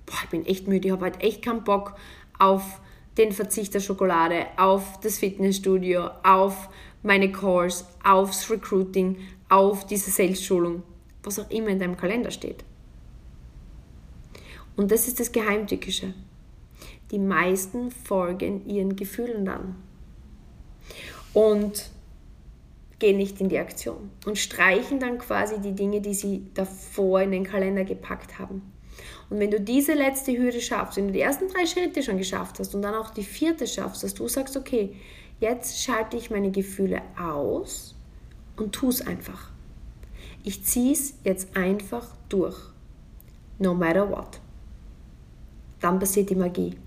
Boah, 0.05 0.17
ich 0.23 0.29
bin 0.29 0.45
echt 0.45 0.67
müde, 0.67 0.87
ich 0.87 0.91
habe 0.91 1.05
halt 1.05 1.23
echt 1.23 1.43
keinen 1.43 1.63
Bock 1.63 1.95
auf 2.37 2.81
den 3.17 3.31
Verzicht 3.31 3.73
der 3.73 3.79
Schokolade, 3.79 4.45
auf 4.57 4.99
das 4.99 5.17
Fitnessstudio, 5.17 6.09
auf 6.23 6.69
meine 7.03 7.31
Calls, 7.31 7.85
aufs 8.03 8.49
Recruiting, 8.49 9.17
auf 9.49 9.87
diese 9.87 10.11
Sales-Schulung 10.11 10.83
was 11.27 11.39
auch 11.39 11.49
immer 11.49 11.67
in 11.67 11.79
deinem 11.79 11.97
Kalender 11.97 12.31
steht. 12.31 12.63
Und 14.75 14.91
das 14.91 15.07
ist 15.07 15.19
das 15.19 15.31
Geheimtückische. 15.31 16.13
Die 17.11 17.19
meisten 17.19 17.91
folgen 17.91 18.67
ihren 18.67 18.95
Gefühlen 18.95 19.45
dann 19.45 19.75
und 21.33 21.89
gehen 22.99 23.17
nicht 23.17 23.39
in 23.39 23.49
die 23.49 23.59
Aktion 23.59 24.09
und 24.25 24.37
streichen 24.37 24.99
dann 24.99 25.19
quasi 25.19 25.59
die 25.59 25.73
Dinge, 25.73 26.01
die 26.01 26.13
sie 26.13 26.47
davor 26.53 27.21
in 27.21 27.31
den 27.31 27.43
Kalender 27.43 27.83
gepackt 27.83 28.39
haben. 28.39 28.61
Und 29.29 29.39
wenn 29.39 29.51
du 29.51 29.59
diese 29.59 29.93
letzte 29.93 30.37
Hürde 30.37 30.61
schaffst, 30.61 30.97
wenn 30.97 31.07
du 31.07 31.13
die 31.13 31.21
ersten 31.21 31.47
drei 31.49 31.65
Schritte 31.65 32.01
schon 32.01 32.17
geschafft 32.17 32.59
hast 32.59 32.73
und 32.73 32.81
dann 32.81 32.95
auch 32.95 33.11
die 33.11 33.23
vierte 33.23 33.67
schaffst, 33.67 34.03
dass 34.03 34.13
du 34.13 34.27
sagst, 34.27 34.57
okay, 34.57 34.95
jetzt 35.39 35.83
schalte 35.83 36.17
ich 36.17 36.29
meine 36.29 36.51
Gefühle 36.51 37.01
aus 37.19 37.95
und 38.55 38.73
tu 38.73 38.89
es 38.89 39.05
einfach. 39.05 39.51
Ich 40.47 40.63
ziehe 40.63 40.93
es 40.93 41.13
jetzt 41.25 41.57
einfach 41.57 42.07
durch. 42.29 42.55
No 43.59 43.73
matter 43.73 44.09
what. 44.09 44.39
Dann 45.81 45.99
passiert 45.99 46.29
die 46.29 46.35
Magie. 46.35 46.77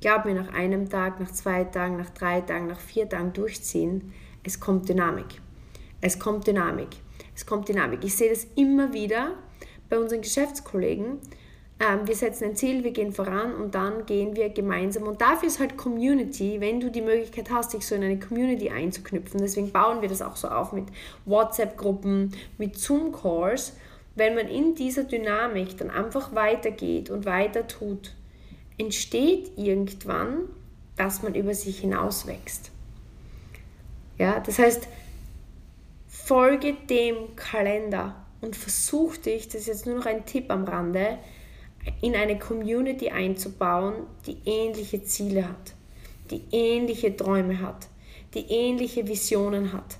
Glaub 0.00 0.24
mir, 0.24 0.34
nach 0.34 0.54
einem 0.54 0.88
Tag, 0.88 1.18
nach 1.18 1.32
zwei 1.32 1.64
Tagen, 1.64 1.96
nach 1.96 2.10
drei 2.10 2.42
Tagen, 2.42 2.68
nach 2.68 2.78
vier 2.78 3.08
Tagen 3.08 3.32
durchziehen, 3.32 4.12
es 4.44 4.60
kommt 4.60 4.88
Dynamik. 4.88 5.26
Es 6.00 6.20
kommt 6.20 6.46
Dynamik. 6.46 6.90
Es 7.34 7.44
kommt 7.44 7.68
Dynamik. 7.68 8.04
Ich 8.04 8.14
sehe 8.14 8.30
das 8.30 8.46
immer 8.54 8.92
wieder 8.92 9.32
bei 9.88 9.98
unseren 9.98 10.20
Geschäftskollegen, 10.20 11.18
wir 11.78 12.14
setzen 12.14 12.44
ein 12.44 12.56
Ziel, 12.56 12.84
wir 12.84 12.92
gehen 12.92 13.12
voran 13.12 13.54
und 13.54 13.74
dann 13.74 14.06
gehen 14.06 14.34
wir 14.34 14.48
gemeinsam. 14.48 15.02
Und 15.04 15.20
dafür 15.20 15.48
ist 15.48 15.60
halt 15.60 15.76
Community, 15.76 16.60
wenn 16.60 16.80
du 16.80 16.90
die 16.90 17.02
Möglichkeit 17.02 17.50
hast, 17.50 17.74
dich 17.74 17.86
so 17.86 17.94
in 17.94 18.02
eine 18.02 18.18
Community 18.18 18.70
einzuknüpfen. 18.70 19.40
Deswegen 19.40 19.72
bauen 19.72 20.00
wir 20.00 20.08
das 20.08 20.22
auch 20.22 20.36
so 20.36 20.48
auf 20.48 20.72
mit 20.72 20.86
WhatsApp-Gruppen, 21.26 22.32
mit 22.56 22.78
Zoom-Calls. 22.78 23.74
Wenn 24.14 24.34
man 24.34 24.48
in 24.48 24.74
dieser 24.74 25.04
Dynamik 25.04 25.76
dann 25.76 25.90
einfach 25.90 26.34
weitergeht 26.34 27.10
und 27.10 27.26
weiter 27.26 27.66
tut, 27.68 28.14
entsteht 28.78 29.52
irgendwann 29.56 30.48
dass 30.96 31.22
man 31.22 31.34
über 31.34 31.54
sich 31.54 31.80
hinaus 31.80 32.26
wächst. 32.26 32.70
Ja, 34.18 34.40
das 34.40 34.58
heißt, 34.58 34.88
folge 36.08 36.74
dem 36.88 37.36
Kalender 37.36 38.16
und 38.40 38.56
versuch 38.56 39.16
dich, 39.18 39.46
das 39.46 39.62
ist 39.62 39.66
jetzt 39.66 39.86
nur 39.86 39.96
noch 39.96 40.06
ein 40.06 40.24
Tipp 40.24 40.50
am 40.50 40.64
Rande, 40.64 41.18
in 42.00 42.14
eine 42.14 42.38
Community 42.38 43.10
einzubauen, 43.10 43.94
die 44.26 44.38
ähnliche 44.44 45.02
Ziele 45.02 45.48
hat, 45.48 45.74
die 46.30 46.42
ähnliche 46.50 47.16
Träume 47.16 47.60
hat, 47.60 47.88
die 48.34 48.46
ähnliche 48.48 49.06
Visionen 49.06 49.72
hat. 49.72 49.98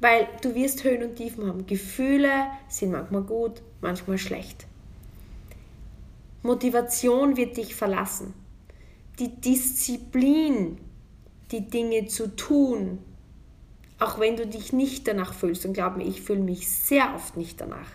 Weil 0.00 0.28
du 0.42 0.54
wirst 0.54 0.84
Höhen 0.84 1.02
und 1.02 1.16
Tiefen 1.16 1.46
haben. 1.46 1.66
Gefühle 1.66 2.46
sind 2.68 2.92
manchmal 2.92 3.22
gut, 3.22 3.62
manchmal 3.80 4.18
schlecht. 4.18 4.66
Motivation 6.42 7.36
wird 7.36 7.56
dich 7.56 7.74
verlassen. 7.74 8.32
Die 9.18 9.40
Disziplin, 9.40 10.78
die 11.50 11.68
Dinge 11.68 12.06
zu 12.06 12.36
tun, 12.36 12.98
auch 13.98 14.20
wenn 14.20 14.36
du 14.36 14.46
dich 14.46 14.72
nicht 14.72 15.08
danach 15.08 15.34
fühlst. 15.34 15.66
Und 15.66 15.72
glaub 15.72 15.96
mir, 15.96 16.06
ich 16.06 16.22
fühle 16.22 16.40
mich 16.40 16.68
sehr 16.68 17.12
oft 17.16 17.36
nicht 17.36 17.60
danach. 17.60 17.90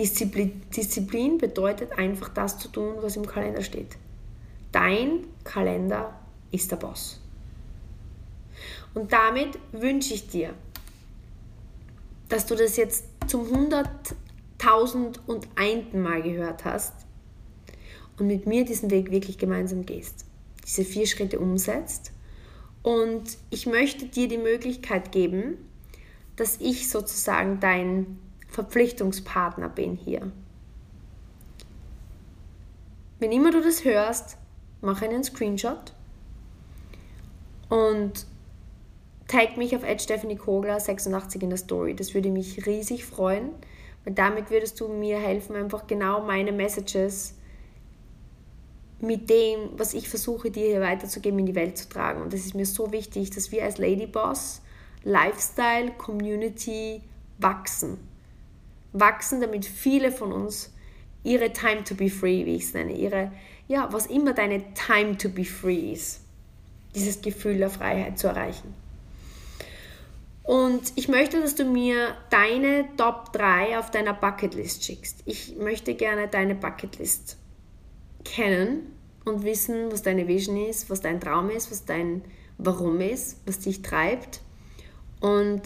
Disziplin, 0.00 0.62
Disziplin 0.74 1.36
bedeutet 1.36 1.92
einfach 1.98 2.30
das 2.30 2.58
zu 2.58 2.68
tun, 2.68 2.94
was 3.02 3.16
im 3.16 3.26
Kalender 3.26 3.60
steht. 3.60 3.98
Dein 4.72 5.26
Kalender 5.44 6.18
ist 6.50 6.70
der 6.70 6.76
Boss. 6.76 7.20
Und 8.94 9.12
damit 9.12 9.58
wünsche 9.72 10.14
ich 10.14 10.26
dir, 10.26 10.54
dass 12.30 12.46
du 12.46 12.54
das 12.54 12.78
jetzt 12.78 13.04
zum 13.26 13.50
hunderttausend 13.50 15.20
und 15.28 15.46
einten 15.54 16.00
Mal 16.00 16.22
gehört 16.22 16.64
hast 16.64 16.94
und 18.18 18.26
mit 18.26 18.46
mir 18.46 18.64
diesen 18.64 18.90
Weg 18.90 19.10
wirklich 19.10 19.36
gemeinsam 19.36 19.84
gehst. 19.84 20.24
Diese 20.64 20.84
vier 20.84 21.06
Schritte 21.06 21.38
umsetzt. 21.38 22.12
Und 22.82 23.36
ich 23.50 23.66
möchte 23.66 24.06
dir 24.06 24.28
die 24.28 24.38
Möglichkeit 24.38 25.12
geben, 25.12 25.58
dass 26.36 26.56
ich 26.58 26.88
sozusagen 26.88 27.60
dein 27.60 28.18
Verpflichtungspartner 28.50 29.68
bin 29.68 29.96
hier. 29.96 30.30
Wenn 33.18 33.32
immer 33.32 33.50
du 33.50 33.62
das 33.62 33.84
hörst, 33.84 34.38
mach 34.80 35.02
einen 35.02 35.22
Screenshot 35.22 35.92
und 37.68 38.26
tag 39.28 39.56
mich 39.56 39.76
auf 39.76 39.82
Stephanie 40.00 40.36
Kogler 40.36 40.80
86 40.80 41.42
in 41.42 41.50
der 41.50 41.58
Story. 41.58 41.94
Das 41.94 42.14
würde 42.14 42.30
mich 42.30 42.66
riesig 42.66 43.04
freuen, 43.04 43.50
weil 44.04 44.14
damit 44.14 44.50
würdest 44.50 44.80
du 44.80 44.88
mir 44.88 45.18
helfen, 45.18 45.54
einfach 45.54 45.86
genau 45.86 46.22
meine 46.22 46.52
Messages 46.52 47.34
mit 49.00 49.30
dem, 49.30 49.78
was 49.78 49.94
ich 49.94 50.08
versuche, 50.08 50.50
dir 50.50 50.66
hier 50.66 50.80
weiterzugeben, 50.80 51.38
in 51.38 51.46
die 51.46 51.54
Welt 51.54 51.78
zu 51.78 51.88
tragen. 51.88 52.20
Und 52.22 52.32
das 52.32 52.40
ist 52.40 52.54
mir 52.54 52.66
so 52.66 52.92
wichtig, 52.92 53.30
dass 53.30 53.52
wir 53.52 53.64
als 53.64 53.78
Ladyboss 53.78 54.62
Lifestyle 55.04 55.92
Community 55.92 57.00
wachsen. 57.38 58.09
Wachsen, 58.92 59.40
damit 59.40 59.64
viele 59.64 60.12
von 60.12 60.32
uns 60.32 60.72
ihre 61.22 61.52
Time 61.52 61.84
to 61.84 61.94
be 61.94 62.08
free, 62.08 62.46
wie 62.46 62.56
ich 62.56 62.64
es 62.64 62.74
nenne, 62.74 62.92
ihre, 62.92 63.32
ja, 63.68 63.92
was 63.92 64.06
immer 64.06 64.32
deine 64.32 64.62
Time 64.74 65.16
to 65.16 65.28
be 65.28 65.44
free 65.44 65.92
ist, 65.92 66.20
dieses 66.94 67.20
Gefühl 67.20 67.58
der 67.58 67.70
Freiheit 67.70 68.18
zu 68.18 68.28
erreichen. 68.28 68.74
Und 70.42 70.92
ich 70.96 71.08
möchte, 71.08 71.40
dass 71.40 71.54
du 71.54 71.64
mir 71.64 72.16
deine 72.30 72.84
Top 72.96 73.32
3 73.32 73.78
auf 73.78 73.90
deiner 73.90 74.14
Bucketlist 74.14 74.84
schickst. 74.84 75.22
Ich 75.26 75.56
möchte 75.56 75.94
gerne 75.94 76.26
deine 76.26 76.54
Bucketlist 76.54 77.36
kennen 78.24 78.92
und 79.24 79.44
wissen, 79.44 79.92
was 79.92 80.02
deine 80.02 80.26
Vision 80.26 80.56
ist, 80.56 80.90
was 80.90 81.00
dein 81.00 81.20
Traum 81.20 81.50
ist, 81.50 81.70
was 81.70 81.84
dein 81.84 82.22
Warum 82.58 83.00
ist, 83.00 83.38
was 83.46 83.60
dich 83.60 83.82
treibt. 83.82 84.40
Und 85.20 85.62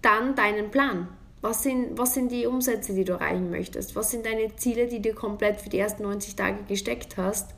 dann 0.00 0.34
deinen 0.34 0.70
Plan. 0.70 1.08
Was 1.44 1.62
sind, 1.62 1.98
was 1.98 2.14
sind 2.14 2.32
die 2.32 2.46
Umsätze, 2.46 2.94
die 2.94 3.04
du 3.04 3.12
erreichen 3.12 3.50
möchtest? 3.50 3.94
Was 3.94 4.10
sind 4.10 4.24
deine 4.24 4.56
Ziele, 4.56 4.86
die 4.86 5.02
du 5.02 5.12
komplett 5.12 5.60
für 5.60 5.68
die 5.68 5.78
ersten 5.78 6.02
90 6.04 6.36
Tage 6.36 6.62
gesteckt 6.66 7.18
hast? 7.18 7.54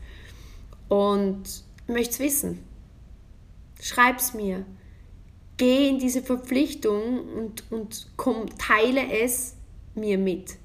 Und 0.89 1.45
möchtest 1.87 2.19
wissen? 2.19 2.65
Schreib's 3.81 4.35
mir 4.35 4.65
geh 5.57 5.89
in 5.89 6.01
diese 6.01 6.21
Verpflichtung 6.21 7.21
und, 7.29 7.71
und 7.71 8.09
komm, 8.17 8.47
teile 8.59 9.09
es 9.23 9.55
mir 9.95 10.19
mit. 10.19 10.57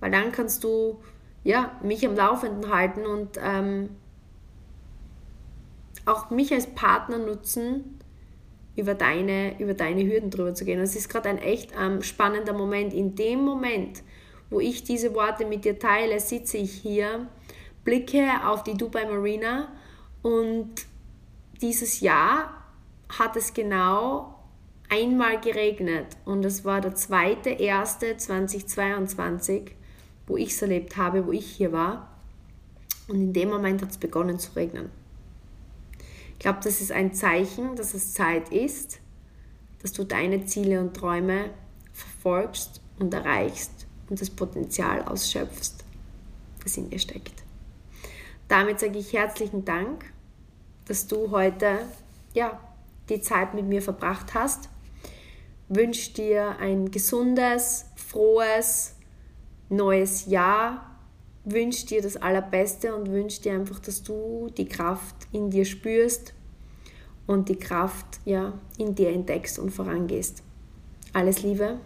Weil 0.00 0.10
dann 0.10 0.32
kannst 0.32 0.64
du 0.64 0.98
ja, 1.44 1.78
mich 1.84 2.04
am 2.04 2.16
Laufenden 2.16 2.72
halten 2.72 3.06
und 3.06 3.38
ähm, 3.40 3.90
auch 6.04 6.30
mich 6.30 6.52
als 6.52 6.66
Partner 6.66 7.18
nutzen, 7.18 8.00
über 8.76 8.94
deine, 8.94 9.60
über 9.60 9.74
deine 9.74 10.04
Hürden 10.04 10.30
drüber 10.30 10.54
zu 10.54 10.64
gehen. 10.64 10.80
Es 10.80 10.96
ist 10.96 11.08
gerade 11.08 11.28
ein 11.28 11.38
echt 11.38 11.72
ähm, 11.80 12.02
spannender 12.02 12.52
Moment. 12.52 12.92
In 12.92 13.14
dem 13.14 13.44
Moment, 13.44 14.02
wo 14.50 14.60
ich 14.60 14.84
diese 14.84 15.14
Worte 15.14 15.46
mit 15.46 15.64
dir 15.64 15.78
teile, 15.78 16.18
sitze 16.20 16.58
ich 16.58 16.72
hier, 16.72 17.28
blicke 17.84 18.28
auf 18.46 18.62
die 18.62 18.74
Dubai 18.74 19.04
Marina 19.04 19.68
und 20.22 20.70
dieses 21.60 22.00
Jahr 22.00 22.64
hat 23.08 23.36
es 23.36 23.54
genau 23.54 24.34
einmal 24.88 25.40
geregnet 25.40 26.06
und 26.24 26.44
es 26.44 26.64
war 26.64 26.80
der 26.80 26.94
zweite, 26.94 27.50
erste 27.50 28.16
2022, 28.16 29.72
wo 30.26 30.36
ich 30.36 30.50
es 30.50 30.62
erlebt 30.62 30.96
habe, 30.96 31.26
wo 31.26 31.32
ich 31.32 31.46
hier 31.46 31.72
war. 31.72 32.10
Und 33.08 33.16
in 33.16 33.32
dem 33.32 33.50
Moment 33.50 33.82
hat 33.82 33.90
es 33.90 33.98
begonnen 33.98 34.38
zu 34.38 34.52
regnen. 34.56 34.90
Ich 36.44 36.46
glaube, 36.46 36.60
das 36.62 36.82
ist 36.82 36.92
ein 36.92 37.14
Zeichen, 37.14 37.74
dass 37.74 37.94
es 37.94 38.12
Zeit 38.12 38.50
ist, 38.50 39.00
dass 39.80 39.94
du 39.94 40.04
deine 40.04 40.44
Ziele 40.44 40.78
und 40.78 40.92
Träume 40.94 41.48
verfolgst 41.94 42.82
und 42.98 43.14
erreichst 43.14 43.86
und 44.10 44.20
das 44.20 44.28
Potenzial 44.28 45.04
ausschöpfst, 45.04 45.72
das 46.62 46.76
in 46.76 46.90
dir 46.90 46.98
steckt. 46.98 47.32
Damit 48.46 48.78
sage 48.78 48.98
ich 48.98 49.14
herzlichen 49.14 49.64
Dank, 49.64 50.04
dass 50.84 51.06
du 51.06 51.30
heute 51.30 51.78
ja, 52.34 52.60
die 53.08 53.22
Zeit 53.22 53.54
mit 53.54 53.64
mir 53.64 53.80
verbracht 53.80 54.34
hast. 54.34 54.68
Wünsche 55.70 56.12
dir 56.12 56.58
ein 56.58 56.90
gesundes, 56.90 57.86
frohes, 57.96 58.96
neues 59.70 60.26
Jahr. 60.26 60.93
Wünsche 61.44 61.86
dir 61.86 62.02
das 62.02 62.16
Allerbeste 62.16 62.94
und 62.94 63.10
wünsche 63.10 63.42
dir 63.42 63.52
einfach, 63.52 63.78
dass 63.80 64.02
du 64.02 64.50
die 64.56 64.66
Kraft 64.66 65.14
in 65.32 65.50
dir 65.50 65.64
spürst 65.64 66.32
und 67.26 67.48
die 67.48 67.56
Kraft 67.56 68.20
ja, 68.24 68.54
in 68.78 68.94
dir 68.94 69.10
entdeckst 69.10 69.58
und 69.58 69.70
vorangehst. 69.70 70.42
Alles 71.12 71.42
Liebe 71.42 71.78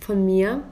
von 0.00 0.24
mir 0.24 0.62